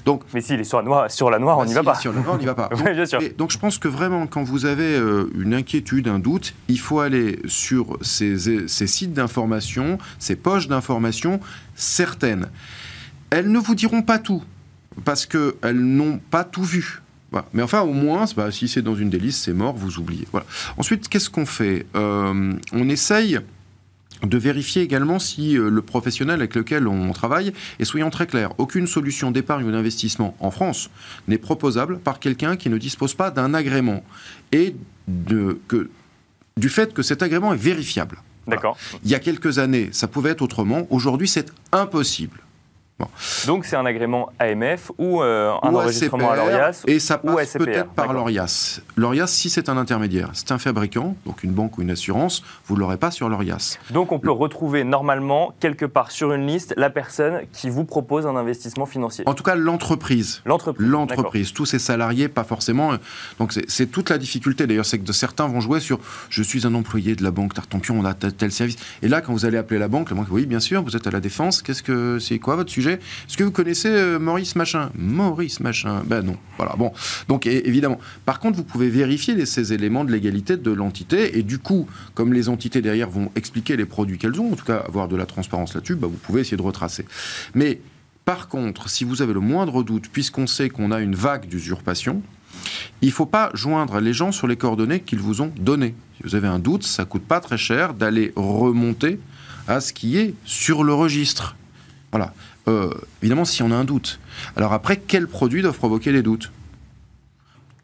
donc. 0.05 0.23
Mais 0.33 0.40
s'il 0.40 0.61
est 0.61 0.64
sur 0.64 0.79
la 0.79 0.85
noire, 0.85 1.11
sur 1.11 1.29
la 1.29 1.40
noire, 1.40 1.59
on 1.59 1.64
n'y 1.64 1.75
va 1.75 1.83
pas. 1.83 1.97
Sur 1.97 2.12
la 2.12 2.21
noire, 2.21 2.37
on 2.37 2.38
n'y 2.38 2.47
va 2.47 2.55
pas. 2.55 2.69
Donc, 2.77 2.88
bien 2.88 3.07
sûr. 3.07 3.21
donc 3.37 3.51
je 3.51 3.59
pense 3.59 3.79
que 3.79 3.88
vraiment, 3.88 4.27
quand 4.29 4.45
vous 4.45 4.66
avez 4.66 4.97
euh, 4.97 5.29
une 5.37 5.53
inquiétude, 5.53 6.07
un 6.07 6.21
doute, 6.21 6.55
il 6.69 6.79
faut 6.79 7.01
aller 7.01 7.40
sur 7.47 7.99
ces, 8.01 8.69
ces 8.69 8.87
sites 8.87 9.12
d'information, 9.12 9.99
ces 10.21 10.37
poches 10.37 10.69
d'information 10.69 11.40
certaines. 11.75 12.49
Elles 13.37 13.53
ne 13.53 13.59
vous 13.59 13.75
diront 13.75 14.01
pas 14.01 14.18
tout, 14.18 14.42
parce 15.05 15.27
qu'elles 15.27 15.79
n'ont 15.79 16.18
pas 16.31 16.42
tout 16.42 16.64
vu. 16.64 17.03
Mais 17.53 17.62
enfin, 17.62 17.83
au 17.83 17.92
moins, 17.92 18.25
si 18.51 18.66
c'est 18.66 18.81
dans 18.81 18.94
une 18.94 19.11
des 19.11 19.18
listes, 19.18 19.44
c'est 19.44 19.53
mort, 19.53 19.75
vous 19.77 19.99
oubliez. 19.99 20.27
Voilà. 20.33 20.46
Ensuite, 20.79 21.07
qu'est-ce 21.09 21.29
qu'on 21.29 21.44
fait? 21.44 21.85
Euh, 21.94 22.55
On 22.72 22.88
essaye 22.88 23.38
de 24.22 24.38
vérifier 24.38 24.81
également 24.81 25.18
si 25.18 25.59
euh, 25.59 25.68
le 25.68 25.83
professionnel 25.83 26.37
avec 26.37 26.55
lequel 26.55 26.88
on 26.88 27.12
travaille, 27.12 27.53
et 27.79 27.85
soyons 27.85 28.09
très 28.09 28.27
clairs, 28.27 28.55
aucune 28.57 28.87
solution 28.87 29.31
d'épargne 29.31 29.66
ou 29.66 29.70
d'investissement 29.70 30.35
en 30.40 30.51
France 30.51 30.88
n'est 31.29 31.37
proposable 31.37 31.99
par 31.99 32.20
quelqu'un 32.20 32.57
qui 32.57 32.70
ne 32.70 32.79
dispose 32.79 33.12
pas 33.12 33.31
d'un 33.31 33.53
agrément 33.53 34.03
et 34.53 34.75
de, 35.09 35.61
que 35.68 35.90
du 36.57 36.70
fait 36.70 36.94
que 36.94 37.03
cet 37.03 37.22
agrément 37.22 37.53
est 37.53 37.59
vérifiable. 37.59 38.16
D'accord. 38.46 38.79
Il 39.05 39.11
y 39.11 39.14
a 39.14 39.18
quelques 39.18 39.59
années, 39.59 39.90
ça 39.92 40.09
pouvait 40.09 40.31
être 40.31 40.40
autrement. 40.40 40.87
Aujourd'hui, 40.88 41.29
c'est 41.29 41.53
impossible. 41.72 42.40
Donc 43.46 43.66
c'est 43.66 43.76
un 43.76 43.85
agrément 43.85 44.30
AMF 44.38 44.90
ou 44.96 45.20
euh, 45.20 45.52
un 45.62 45.74
enregistrement 45.74 46.30
à 46.30 46.37
l'ORIAS 46.37 46.85
Et 46.87 46.98
ça 46.98 47.18
passe 47.18 47.52
peut-être 47.52 47.90
par 47.90 48.14
l'ORIAS. 48.14 48.80
L'ORIAS, 48.96 49.26
si 49.26 49.50
c'est 49.50 49.68
un 49.68 49.76
intermédiaire, 49.76 50.30
c'est 50.32 50.50
un 50.50 50.59
fabricant, 50.59 51.14
donc 51.26 51.42
une 51.42 51.52
banque 51.52 51.76
ou 51.76 51.82
une 51.82 51.90
assurance, 51.90 52.42
vous 52.64 52.74
ne 52.74 52.80
l'aurez 52.80 52.96
pas 52.96 53.11
sur 53.11 53.28
l'ORIAS. 53.28 53.78
Donc 53.90 54.12
on 54.12 54.18
peut 54.18 54.30
retrouver 54.30 54.82
normalement 54.82 55.52
quelque 55.61 55.85
part 55.85 56.11
sur 56.11 56.32
une 56.32 56.46
liste 56.46 56.72
la 56.78 56.88
personne 56.88 57.42
qui 57.52 57.68
vous 57.68 57.85
propose 57.85 58.26
un 58.26 58.35
investissement 58.35 58.87
financier. 58.87 59.24
En 59.26 59.35
tout 59.35 59.44
cas, 59.44 59.56
l'entreprise. 59.56 60.40
L'entreprise. 60.46 60.88
L'entreprise. 60.88 61.52
Tous 61.52 61.66
ces 61.66 61.78
salariés, 61.78 62.28
pas 62.28 62.44
forcément. 62.44 62.92
Donc 63.38 63.52
c'est 63.68 63.87
toute 63.87 64.09
la 64.09 64.16
difficulté. 64.16 64.66
D'ailleurs, 64.66 64.87
c'est 64.87 64.98
que 64.98 65.12
certains 65.12 65.46
vont 65.46 65.61
jouer 65.61 65.80
sur 65.80 66.00
je 66.30 66.42
suis 66.42 66.66
un 66.66 66.74
employé 66.74 67.14
de 67.14 67.22
la 67.22 67.30
banque 67.30 67.52
Tartampion, 67.52 67.98
on 67.98 68.04
a 68.04 68.14
tel, 68.14 68.52
service. 68.52 68.76
Et 69.02 69.09
là, 69.09 69.20
quand 69.20 69.32
vous 69.32 69.44
allez 69.44 69.59
appeler 69.59 69.78
la 69.78 69.88
banque, 69.88 70.11
la 70.11 70.16
banque, 70.16 70.28
oui, 70.30 70.46
bien 70.46 70.61
sûr, 70.61 70.82
vous 70.82 70.96
êtes 70.96 71.06
à 71.06 71.11
la 71.11 71.20
défense. 71.20 71.61
Qu'est-ce 71.61 71.82
que 71.82 72.18
c'est 72.18 72.38
quoi 72.38 72.56
votre 72.56 72.70
sujet? 72.70 72.86
Est-ce 72.94 73.37
que 73.37 73.44
vous 73.44 73.51
connaissez 73.51 73.88
euh, 73.88 74.18
Maurice 74.18 74.57
Machin? 74.57 74.90
Maurice 74.96 75.61
Machin 75.61 76.03
Ben 76.07 76.22
non. 76.22 76.37
Voilà. 76.57 76.75
Bon. 76.77 76.92
Donc 77.29 77.46
évidemment. 77.46 77.99
Par 78.25 78.40
contre, 78.40 78.57
vous 78.57 78.64
pouvez 78.64 78.88
vérifier 78.88 79.46
ces 79.46 79.72
éléments 79.72 80.05
de 80.05 80.12
légalité 80.12 80.57
de 80.57 80.70
l'entité 80.70 81.38
et 81.38 81.42
du 81.42 81.59
coup, 81.59 81.87
comme 82.14 82.33
les 82.33 82.49
entités 82.49 82.83
derrière 82.83 83.11
vont 83.11 83.31
expliquer 83.37 83.77
les 83.77 83.87
produits 83.87 84.18
qu'elles 84.18 84.40
ont, 84.40 84.53
en 84.53 84.57
tout 84.57 84.64
cas 84.64 84.83
avoir 84.87 85.09
de 85.09 85.16
la 85.16 85.27
transparence 85.27 85.75
là-dessus, 85.75 85.96
bah, 85.96 86.07
vous 86.07 86.16
pouvez 86.16 86.40
essayer 86.40 86.57
de 86.57 86.62
retracer. 86.62 87.05
Mais 87.55 87.81
par 88.25 88.49
contre, 88.49 88.88
si 88.90 89.05
vous 89.05 89.22
avez 89.22 89.33
le 89.33 89.40
moindre 89.40 89.83
doute, 89.83 90.09
puisqu'on 90.12 90.46
sait 90.46 90.68
qu'on 90.68 90.90
a 90.90 91.01
une 91.01 91.14
vague 91.14 91.46
d'usurpation, 91.46 92.22
il 93.03 93.09
ne 93.09 93.12
faut 93.12 93.27
pas 93.27 93.51
joindre 93.55 94.01
les 94.01 94.12
gens 94.12 94.33
sur 94.33 94.46
les 94.46 94.57
coordonnées 94.57 95.01
qu'ils 95.01 95.20
vous 95.20 95.42
ont 95.42 95.53
données. 95.57 95.94
Si 96.16 96.22
vous 96.25 96.35
avez 96.35 96.49
un 96.49 96.59
doute, 96.59 96.83
ça 96.83 97.05
coûte 97.05 97.22
pas 97.22 97.40
très 97.40 97.59
cher 97.59 97.94
d'aller 97.94 98.33
remonter 98.35 99.20
à 99.68 99.81
ce 99.81 99.92
qui 99.92 100.16
est 100.18 100.35
sur 100.44 100.85
le 100.85 100.94
registre. 100.94 101.57
Voilà. 102.11 102.35
Euh, 102.68 102.90
évidemment, 103.22 103.44
si 103.44 103.62
on 103.62 103.70
a 103.70 103.76
un 103.76 103.85
doute. 103.85 104.20
Alors 104.57 104.72
après, 104.72 104.96
quels 104.96 105.29
produits 105.29 105.62
doivent 105.62 105.79
provoquer 105.79 106.12
les 106.12 106.22
doutes? 106.22 106.50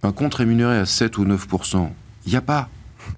Un 0.03 0.13
compte 0.13 0.35
rémunéré 0.35 0.79
à 0.79 0.87
7 0.87 1.19
ou 1.19 1.25
9% 1.25 1.91
il 2.27 2.31
n'y 2.31 2.37
a 2.37 2.43
pas. 2.43 2.69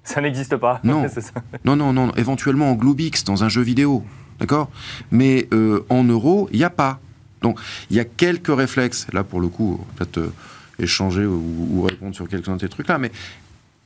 Ça 0.03 0.21
n'existe 0.21 0.57
pas. 0.57 0.79
Non. 0.83 1.05
non, 1.65 1.75
non, 1.75 1.93
non. 1.93 2.11
Éventuellement 2.15 2.71
en 2.71 2.75
Gloobix, 2.75 3.23
dans 3.23 3.43
un 3.43 3.49
jeu 3.49 3.61
vidéo. 3.61 4.03
D'accord? 4.39 4.69
Mais 5.11 5.47
euh, 5.53 5.85
en 5.89 6.03
euros, 6.03 6.49
il 6.51 6.57
n'y 6.57 6.63
a 6.63 6.69
pas. 6.69 6.99
Donc, 7.41 7.59
il 7.89 7.95
y 7.95 7.99
a 7.99 8.05
quelques 8.05 8.55
réflexes. 8.55 9.07
Là, 9.13 9.23
pour 9.23 9.39
le 9.39 9.47
coup, 9.47 9.85
peut-être 9.95 10.17
euh, 10.17 10.33
échanger 10.79 11.25
ou, 11.25 11.69
ou, 11.71 11.81
répondre 11.83 12.15
sur 12.15 12.27
quelques-uns 12.27 12.55
de 12.55 12.61
ces 12.61 12.69
trucs-là. 12.69 12.97
Mais 12.97 13.11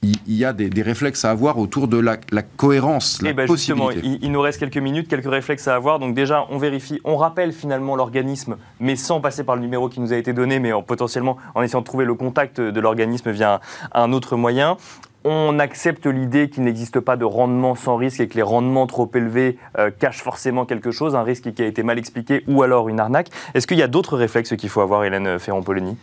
il, 0.02 0.36
y 0.36 0.46
a 0.46 0.54
des, 0.54 0.82
réflexes 0.82 1.26
à 1.26 1.32
avoir 1.32 1.58
autour 1.58 1.88
de 1.88 1.98
la, 1.98 2.18
cohérence, 2.56 3.22
la 3.22 3.32
eh 3.32 3.34
ben 3.34 3.48
Justement, 3.48 3.92
il, 3.92 4.32
nous 4.32 4.40
reste 4.40 4.60
quelques 4.60 4.78
minutes, 4.78 5.10
quelques 5.10 5.30
réflexes 5.30 5.68
à 5.68 5.76
avoir. 5.76 6.00
Donc 6.00 6.16
déjà, 6.16 6.46
on 6.50 6.58
vérifie, 6.58 7.02
on 7.04 7.18
rappelle 7.18 7.52
finalement 7.52 7.96
l'organisme, 7.96 8.58
mais 8.80 8.96
sans 8.96 9.20
passer 9.20 9.44
par 9.44 9.56
le 9.56 9.62
numéro 9.62 9.90
qui 9.90 10.00
nous 10.00 10.14
a 10.14 10.16
été 10.16 10.32
donné, 10.32 10.60
mais 10.60 10.72
en, 10.72 10.84
potentiellement 10.84 11.38
en 11.54 11.62
essayant 11.64 11.82
de 11.82 11.86
trouver 11.86 12.06
le 12.06 12.14
contact 12.14 12.62
de 12.62 12.80
l'organisme 12.80 13.32
via 13.32 13.60
un, 13.94 14.14
autre 14.14 14.38
moyen. 14.38 14.78
On 15.26 15.60
accepte 15.60 16.06
l'idée 16.06 16.50
qu'il 16.50 16.64
n'existe 16.64 17.02
pas 17.02 17.18
de 17.18 17.26
rendement 17.26 17.76
sans 17.76 17.98
risque 17.98 18.22
et 18.22 18.30
que 18.30 18.36
les 18.36 18.42
rendements 18.42 18.88
trop 18.88 19.12
élevés 19.14 19.58
euh, 19.78 19.92
cachent 19.92 20.22
forcément 20.22 20.66
quelque 20.66 20.92
chose, 20.92 21.14
un 21.14 21.24
risque 21.24 21.54
qui 21.54 21.62
a 21.62 21.66
été 21.66 21.84
mal 21.84 22.00
expliqué 22.00 22.46
ou 22.48 22.64
alors 22.64 22.88
une 22.88 23.02
arnaque. 23.02 23.28
Est-ce 23.54 23.68
qu'il 23.68 23.78
y 23.78 23.84
a 23.84 23.88
d'autres 23.88 24.16
réflexes 24.16 24.56
qu'il 24.56 24.70
faut 24.70 24.80
avoir, 24.80 25.04
Hélène 25.04 25.38
Ferrand-Polony 25.38 25.98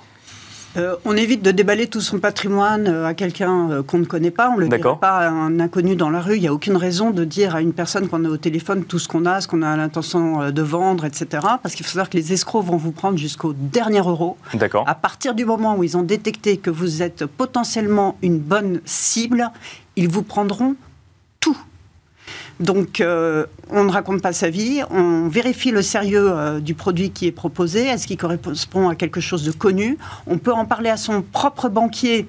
euh, 0.76 0.96
on 1.04 1.16
évite 1.16 1.42
de 1.42 1.50
déballer 1.50 1.86
tout 1.86 2.00
son 2.00 2.18
patrimoine 2.18 2.86
euh, 2.86 3.06
à 3.06 3.14
quelqu'un 3.14 3.70
euh, 3.70 3.82
qu'on 3.82 3.98
ne 3.98 4.04
connaît 4.04 4.30
pas. 4.30 4.50
On 4.50 4.56
ne 4.56 4.62
le 4.62 4.68
dirait 4.68 4.96
pas 5.00 5.18
à 5.18 5.28
un 5.28 5.58
inconnu 5.60 5.96
dans 5.96 6.10
la 6.10 6.20
rue. 6.20 6.36
Il 6.36 6.42
n'y 6.42 6.48
a 6.48 6.52
aucune 6.52 6.76
raison 6.76 7.10
de 7.10 7.24
dire 7.24 7.56
à 7.56 7.62
une 7.62 7.72
personne 7.72 8.08
qu'on 8.08 8.24
a 8.24 8.28
au 8.28 8.36
téléphone 8.36 8.84
tout 8.84 8.98
ce 8.98 9.08
qu'on 9.08 9.24
a, 9.26 9.40
ce 9.40 9.48
qu'on 9.48 9.62
a 9.62 9.76
l'intention 9.76 10.50
de 10.50 10.62
vendre, 10.62 11.04
etc. 11.04 11.26
Parce 11.62 11.74
qu'il 11.74 11.84
faut 11.84 11.92
savoir 11.92 12.10
que 12.10 12.16
les 12.16 12.32
escrocs 12.32 12.64
vont 12.64 12.76
vous 12.76 12.92
prendre 12.92 13.18
jusqu'au 13.18 13.52
dernier 13.54 14.00
euro. 14.00 14.36
D'accord. 14.54 14.84
À 14.86 14.94
partir 14.94 15.34
du 15.34 15.44
moment 15.44 15.76
où 15.76 15.84
ils 15.84 15.96
ont 15.96 16.02
détecté 16.02 16.56
que 16.56 16.70
vous 16.70 17.02
êtes 17.02 17.26
potentiellement 17.26 18.18
une 18.22 18.38
bonne 18.38 18.80
cible, 18.84 19.50
ils 19.96 20.08
vous 20.08 20.22
prendront 20.22 20.76
tout. 21.40 21.56
Donc, 22.58 23.00
euh, 23.00 23.44
on 23.70 23.84
ne 23.84 23.90
raconte 23.90 24.22
pas 24.22 24.32
sa 24.32 24.48
vie, 24.48 24.80
on 24.90 25.28
vérifie 25.28 25.70
le 25.70 25.82
sérieux 25.82 26.30
euh, 26.30 26.58
du 26.58 26.74
produit 26.74 27.10
qui 27.10 27.26
est 27.26 27.32
proposé, 27.32 27.84
est-ce 27.86 28.06
qu'il 28.06 28.16
correspond 28.16 28.88
à 28.88 28.94
quelque 28.94 29.20
chose 29.20 29.44
de 29.44 29.52
connu? 29.52 29.98
On 30.26 30.38
peut 30.38 30.52
en 30.52 30.64
parler 30.64 30.88
à 30.88 30.96
son 30.96 31.20
propre 31.20 31.68
banquier 31.68 32.26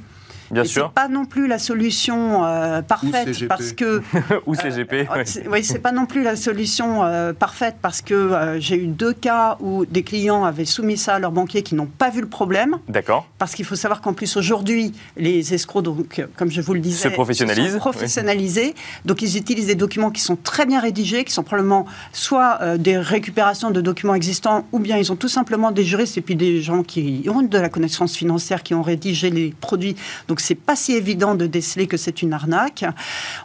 Bien 0.52 0.64
sûr. 0.64 0.92
C'est 0.96 1.02
pas 1.02 1.08
non 1.08 1.26
plus 1.26 1.48
la 1.48 1.60
solution 1.60 2.46
euh, 2.46 2.82
parfaite 2.82 3.48
parce 3.48 3.74
que 3.74 4.02
ou 4.46 4.56
CGP. 4.56 5.08
Euh, 5.16 5.24
oui, 5.52 5.64
c'est 5.64 5.80
pas 5.80 5.92
non 5.92 6.06
plus 6.06 6.24
la 6.24 6.36
solution 6.36 7.04
euh, 7.04 7.34
parfaite 7.34 7.78
parce 7.82 8.02
que 8.02 8.58
j'ai 8.60 8.76
eu 8.76 8.88
deux 8.88 9.14
cas 9.14 9.58
où 9.60 9.86
des 9.86 10.04
clients 10.04 10.44
avaient 10.44 10.66
soumis 10.66 10.98
ça 10.98 11.16
à 11.16 11.20
leur 11.20 11.32
banquier 11.32 11.64
qui 11.64 11.76
n'ont 11.76 11.88
pas 11.88 12.10
vu 12.10 12.22
le 12.22 12.28
problème. 12.28 12.78
D'accord. 12.88 13.28
Parce 13.38 13.56
qu'il 13.56 13.66
faut 13.66 13.76
savoir 13.76 14.02
qu'en 14.02 14.14
plus 14.14 14.38
aujourd'hui, 14.38 14.94
les 15.16 15.54
escrocs, 15.54 15.84
donc 15.84 16.26
comme 16.36 16.52
je 16.52 16.62
vous 16.62 16.74
le 16.74 16.80
disais, 16.80 17.10
se 17.10 17.14
professionnalisent. 17.14 17.74
Sont 17.74 17.80
professionnalisés. 17.80 18.76
Donc 19.06 19.22
ils 19.22 19.38
utilisent 19.38 19.68
des 19.68 19.76
documents 19.76 20.12
qui 20.12 20.22
sont 20.22 20.36
très 20.36 20.66
bien 20.66 20.80
rédigés, 20.80 21.24
qui 21.24 21.34
sont 21.34 21.44
probablement 21.44 21.86
soit 22.14 22.78
des 22.78 22.98
récupérations 22.98 23.72
de 23.72 23.82
documents 23.82 24.16
existants, 24.16 24.66
ou 24.72 24.80
bien 24.80 24.98
ils 24.98 25.12
ont 25.12 25.16
tout 25.16 25.28
simplement 25.28 25.72
des 25.72 25.84
juristes 25.84 26.18
et 26.18 26.22
puis 26.22 26.36
des 26.36 26.62
gens 26.62 26.84
qui 26.84 27.26
ont 27.30 27.42
de 27.42 27.58
la 27.58 27.70
connaissance 27.70 28.16
financière 28.16 28.64
qui 28.64 28.74
ont 28.74 28.82
rédigé 28.82 29.30
les 29.30 29.54
produits. 29.60 29.96
Donc 30.28 30.37
donc 30.38 30.42
c'est 30.42 30.54
pas 30.54 30.76
si 30.76 30.94
évident 30.94 31.34
de 31.34 31.48
déceler 31.48 31.88
que 31.88 31.98
c'est 31.98 32.22
une 32.22 32.32
arnaque. 32.32 32.86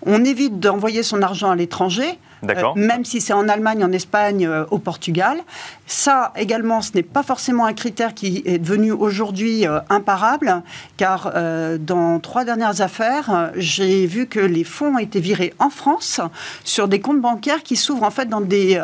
On 0.04 0.22
évite 0.26 0.60
d'envoyer 0.60 1.02
son 1.02 1.22
argent 1.22 1.50
à 1.50 1.56
l'étranger. 1.56 2.18
Euh, 2.46 2.74
même 2.74 3.04
si 3.06 3.22
c'est 3.22 3.32
en 3.32 3.48
Allemagne, 3.48 3.82
en 3.82 3.92
Espagne, 3.92 4.46
euh, 4.46 4.66
au 4.70 4.78
Portugal. 4.78 5.38
Ça 5.86 6.32
également, 6.36 6.82
ce 6.82 6.90
n'est 6.94 7.02
pas 7.02 7.22
forcément 7.22 7.64
un 7.64 7.72
critère 7.72 8.12
qui 8.12 8.42
est 8.44 8.58
devenu 8.58 8.92
aujourd'hui 8.92 9.66
euh, 9.66 9.78
imparable, 9.88 10.62
car 10.98 11.32
dans 11.78 12.20
trois 12.20 12.44
dernières 12.44 12.82
affaires, 12.82 13.52
j'ai 13.56 14.06
vu 14.06 14.26
que 14.26 14.40
les 14.40 14.64
fonds 14.64 14.96
ont 14.96 14.98
été 14.98 15.18
virés 15.20 15.54
en 15.58 15.70
France 15.70 16.20
sur 16.64 16.88
des 16.88 17.00
comptes 17.00 17.22
bancaires 17.22 17.62
qui 17.62 17.76
s'ouvrent 17.76 18.02
en 18.02 18.10
fait 18.10 18.26
dans 18.26 18.42
des 18.42 18.78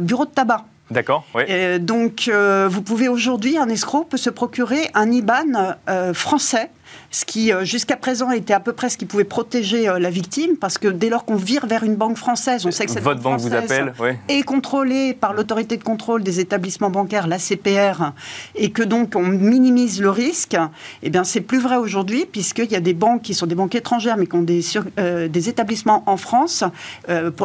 bureaux 0.00 0.26
de 0.26 0.30
tabac. 0.30 0.64
D'accord, 0.90 1.24
oui. 1.34 1.44
donc, 1.78 2.28
vous 2.28 2.82
pouvez 2.82 3.08
aujourd'hui, 3.08 3.56
un 3.56 3.68
escroc 3.68 4.04
peut 4.10 4.16
se 4.16 4.30
procurer 4.30 4.90
un 4.94 5.10
IBAN 5.10 5.76
français 6.12 6.70
ce 7.10 7.24
qui 7.24 7.52
euh, 7.52 7.64
jusqu'à 7.64 7.96
présent 7.96 8.30
était 8.30 8.54
à 8.54 8.60
peu 8.60 8.72
près 8.72 8.88
ce 8.88 8.96
qui 8.96 9.04
pouvait 9.04 9.24
protéger 9.24 9.88
euh, 9.88 9.98
la 9.98 10.10
victime, 10.10 10.56
parce 10.56 10.78
que 10.78 10.88
dès 10.88 11.08
lors 11.08 11.24
qu'on 11.24 11.36
vire 11.36 11.66
vers 11.66 11.82
une 11.82 11.96
banque 11.96 12.16
française, 12.16 12.64
on 12.66 12.70
sait 12.70 12.86
que 12.86 12.92
cette 12.92 13.02
Votre 13.02 13.20
banque, 13.20 13.40
vous 13.40 13.54
appelle, 13.54 13.92
est 14.28 14.42
contrôlée 14.42 15.14
par 15.14 15.32
l'autorité 15.32 15.76
de 15.76 15.82
contrôle 15.82 16.22
des 16.22 16.40
établissements 16.40 16.90
bancaires, 16.90 17.26
la 17.26 17.38
CPR, 17.38 18.12
et 18.54 18.70
que 18.70 18.82
donc 18.82 19.14
on 19.16 19.22
minimise 19.22 20.00
le 20.00 20.10
risque, 20.10 20.56
eh 21.02 21.10
bien 21.10 21.24
c'est 21.24 21.40
plus 21.40 21.58
vrai 21.58 21.76
aujourd'hui, 21.76 22.26
puisqu'il 22.30 22.70
y 22.70 22.76
a 22.76 22.80
des 22.80 22.94
banques 22.94 23.22
qui 23.22 23.34
sont 23.34 23.46
des 23.46 23.56
banques 23.56 23.74
étrangères, 23.74 24.16
mais 24.16 24.26
qui 24.26 24.36
ont 24.36 24.42
des, 24.42 24.60
euh, 24.98 25.26
des 25.26 25.48
établissements 25.48 26.04
en 26.06 26.16
France, 26.16 26.64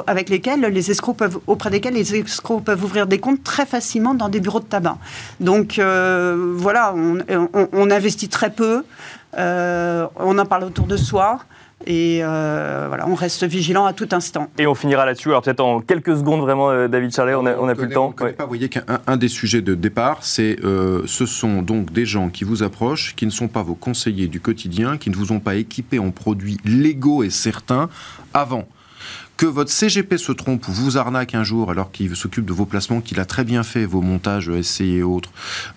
avec 0.07 0.29
lesquels 0.29 0.61
les 0.61 0.91
escrocs 0.91 1.17
peuvent, 1.17 1.39
auprès 1.47 1.69
desquels 1.69 1.93
les 1.93 2.15
escrocs 2.15 2.63
peuvent 2.63 2.83
ouvrir 2.83 3.07
des 3.07 3.19
comptes 3.19 3.43
très 3.43 3.65
facilement 3.65 4.13
dans 4.13 4.29
des 4.29 4.39
bureaux 4.39 4.59
de 4.59 4.65
tabac. 4.65 4.97
Donc 5.39 5.79
voilà, 5.79 6.93
on, 6.95 7.17
on 7.53 7.91
investit 7.91 8.29
très 8.29 8.51
peu. 8.51 8.83
Euh, 9.37 10.07
on 10.17 10.37
en 10.37 10.45
parle 10.45 10.63
autour 10.63 10.87
de 10.87 10.97
soi. 10.97 11.39
Et 11.85 12.21
euh, 12.23 12.85
voilà, 12.87 13.07
on 13.07 13.15
reste 13.15 13.43
vigilant 13.43 13.85
à 13.85 13.93
tout 13.93 14.07
instant. 14.11 14.49
Et 14.57 14.65
on 14.65 14.73
finira 14.75 15.05
là-dessus. 15.05 15.29
Alors 15.29 15.41
peut-être 15.41 15.59
en 15.59 15.81
quelques 15.81 16.15
secondes, 16.15 16.39
vraiment, 16.39 16.71
euh, 16.71 16.87
David 16.87 17.13
Charlet, 17.13 17.35
on 17.35 17.43
n'a 17.43 17.75
plus 17.75 17.87
le 17.87 17.93
temps. 17.93 18.11
pas, 18.11 18.31
vous 18.39 18.47
voyez 18.47 18.69
qu'un 18.69 19.17
des 19.17 19.27
sujets 19.27 19.61
de 19.61 19.75
départ, 19.75 20.19
c'est 20.21 20.57
ce 20.61 21.25
sont 21.25 21.61
donc 21.61 21.91
des 21.91 22.05
gens 22.05 22.29
qui 22.29 22.43
vous 22.43 22.63
approchent, 22.63 23.15
qui 23.15 23.25
ne 23.25 23.31
sont 23.31 23.49
pas 23.49 23.61
vos 23.61 23.75
conseillers 23.75 24.27
du 24.27 24.39
quotidien, 24.39 24.97
qui 24.97 25.09
ne 25.09 25.15
vous 25.15 25.31
ont 25.31 25.39
pas 25.39 25.55
équipé 25.55 25.99
en 25.99 26.11
produits 26.11 26.57
légaux 26.63 27.23
et 27.23 27.29
certains 27.29 27.89
avant 28.33 28.67
que 29.37 29.45
votre 29.45 29.71
CGP 29.71 30.17
se 30.17 30.31
trompe 30.31 30.67
ou 30.67 30.71
vous 30.71 30.97
arnaque 30.97 31.35
un 31.35 31.43
jour 31.43 31.71
alors 31.71 31.91
qu'il 31.91 32.15
s'occupe 32.15 32.45
de 32.45 32.53
vos 32.53 32.65
placements, 32.65 33.01
qu'il 33.01 33.19
a 33.19 33.25
très 33.25 33.43
bien 33.43 33.63
fait 33.63 33.85
vos 33.85 34.01
montages 34.01 34.51
SCI 34.61 34.97
et 34.97 35.03
autres, 35.03 35.31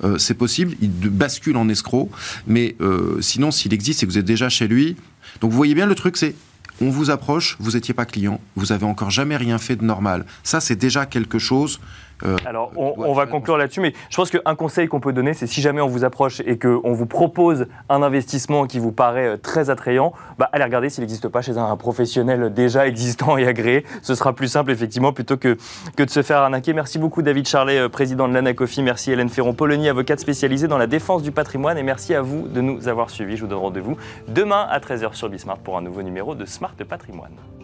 euh, 0.04 0.18
c'est 0.18 0.34
possible, 0.34 0.74
il 0.80 0.90
bascule 0.90 1.56
en 1.56 1.68
escroc, 1.68 2.10
mais 2.46 2.76
euh, 2.80 3.20
sinon 3.20 3.50
s'il 3.50 3.74
existe 3.74 4.02
et 4.02 4.06
que 4.06 4.12
vous 4.12 4.18
êtes 4.18 4.24
déjà 4.24 4.48
chez 4.48 4.68
lui, 4.68 4.96
donc 5.40 5.50
vous 5.50 5.56
voyez 5.56 5.74
bien 5.74 5.86
le 5.86 5.94
truc 5.94 6.16
c'est 6.16 6.34
on 6.80 6.90
vous 6.90 7.10
approche, 7.10 7.56
vous 7.58 7.72
n'étiez 7.72 7.92
pas 7.92 8.04
client, 8.04 8.40
vous 8.54 8.70
avez 8.70 8.86
encore 8.86 9.10
jamais 9.10 9.36
rien 9.36 9.58
fait 9.58 9.74
de 9.74 9.84
normal. 9.84 10.24
Ça 10.44 10.60
c'est 10.60 10.76
déjà 10.76 11.06
quelque 11.06 11.40
chose 11.40 11.80
Euh, 12.24 12.36
Alors, 12.44 12.72
on, 12.76 13.12
va 13.12 13.26
conclure 13.26 13.56
là-dessus, 13.56 13.80
mais 13.80 13.92
je 14.10 14.16
pense 14.16 14.30
qu'un 14.30 14.54
conseil 14.54 14.88
qu'on 14.88 15.00
peut 15.00 15.12
donner, 15.12 15.34
c'est 15.34 15.46
si 15.46 15.60
jamais 15.60 15.80
on 15.80 15.86
vous 15.86 16.04
approche 16.04 16.40
et 16.40 16.58
qu'on 16.58 16.92
vous 16.92 17.06
propose 17.06 17.66
un 17.88 18.02
investissement 18.02 18.66
qui 18.66 18.78
vous 18.78 18.92
paraît 18.92 19.28
euh, 19.28 19.36
très 19.36 19.70
attrayant, 19.70 20.12
bah, 20.38 20.48
allez 20.52 20.64
regarder 20.64 20.90
s'il 20.90 21.02
n'existe 21.02 21.28
pas 21.28 21.42
chez 21.42 21.58
un 21.58 21.76
professionnel 21.76 22.52
déjà 22.52 22.86
existant 22.86 23.36
et 23.36 23.46
agréé. 23.46 23.84
Ce 24.02 24.14
sera 24.14 24.32
plus 24.32 24.48
simple, 24.48 24.70
effectivement, 24.70 25.12
plutôt 25.12 25.36
que, 25.36 25.56
que 25.96 26.02
de 26.02 26.10
se 26.10 26.22
faire 26.22 26.38
arnaquer. 26.38 26.72
Merci 26.72 26.98
beaucoup, 26.98 27.22
David 27.22 27.46
Charlet, 27.46 27.78
euh, 27.78 27.88
président 27.88 28.28
de 28.28 28.34
l'ANACOFI. 28.34 28.82
Merci, 28.82 29.12
Hélène 29.12 29.28
Ferron-Polony, 29.28 29.88
avocate 29.88 30.20
spécialisée 30.20 30.68
dans 30.68 30.78
la 30.78 30.86
défense 30.86 31.22
du 31.22 31.32
patrimoine. 31.32 31.78
Et 31.78 31.82
merci 31.82 32.14
à 32.14 32.22
vous 32.22 32.48
de 32.48 32.60
nous 32.60 32.88
avoir 32.88 33.10
suivis. 33.10 33.36
Je 33.36 33.42
vous 33.42 33.48
donne 33.48 33.58
rendez-vous 33.58 33.96
demain 34.28 34.66
à 34.68 34.78
13h 34.80 35.14
sur 35.14 35.28
Bismart 35.28 35.58
pour 35.58 35.76
un 35.76 35.82
nouveau 35.82 36.02
numéro 36.02 36.34
de 36.34 36.44
Smart 36.44 36.74
Patrimoine. 36.88 37.57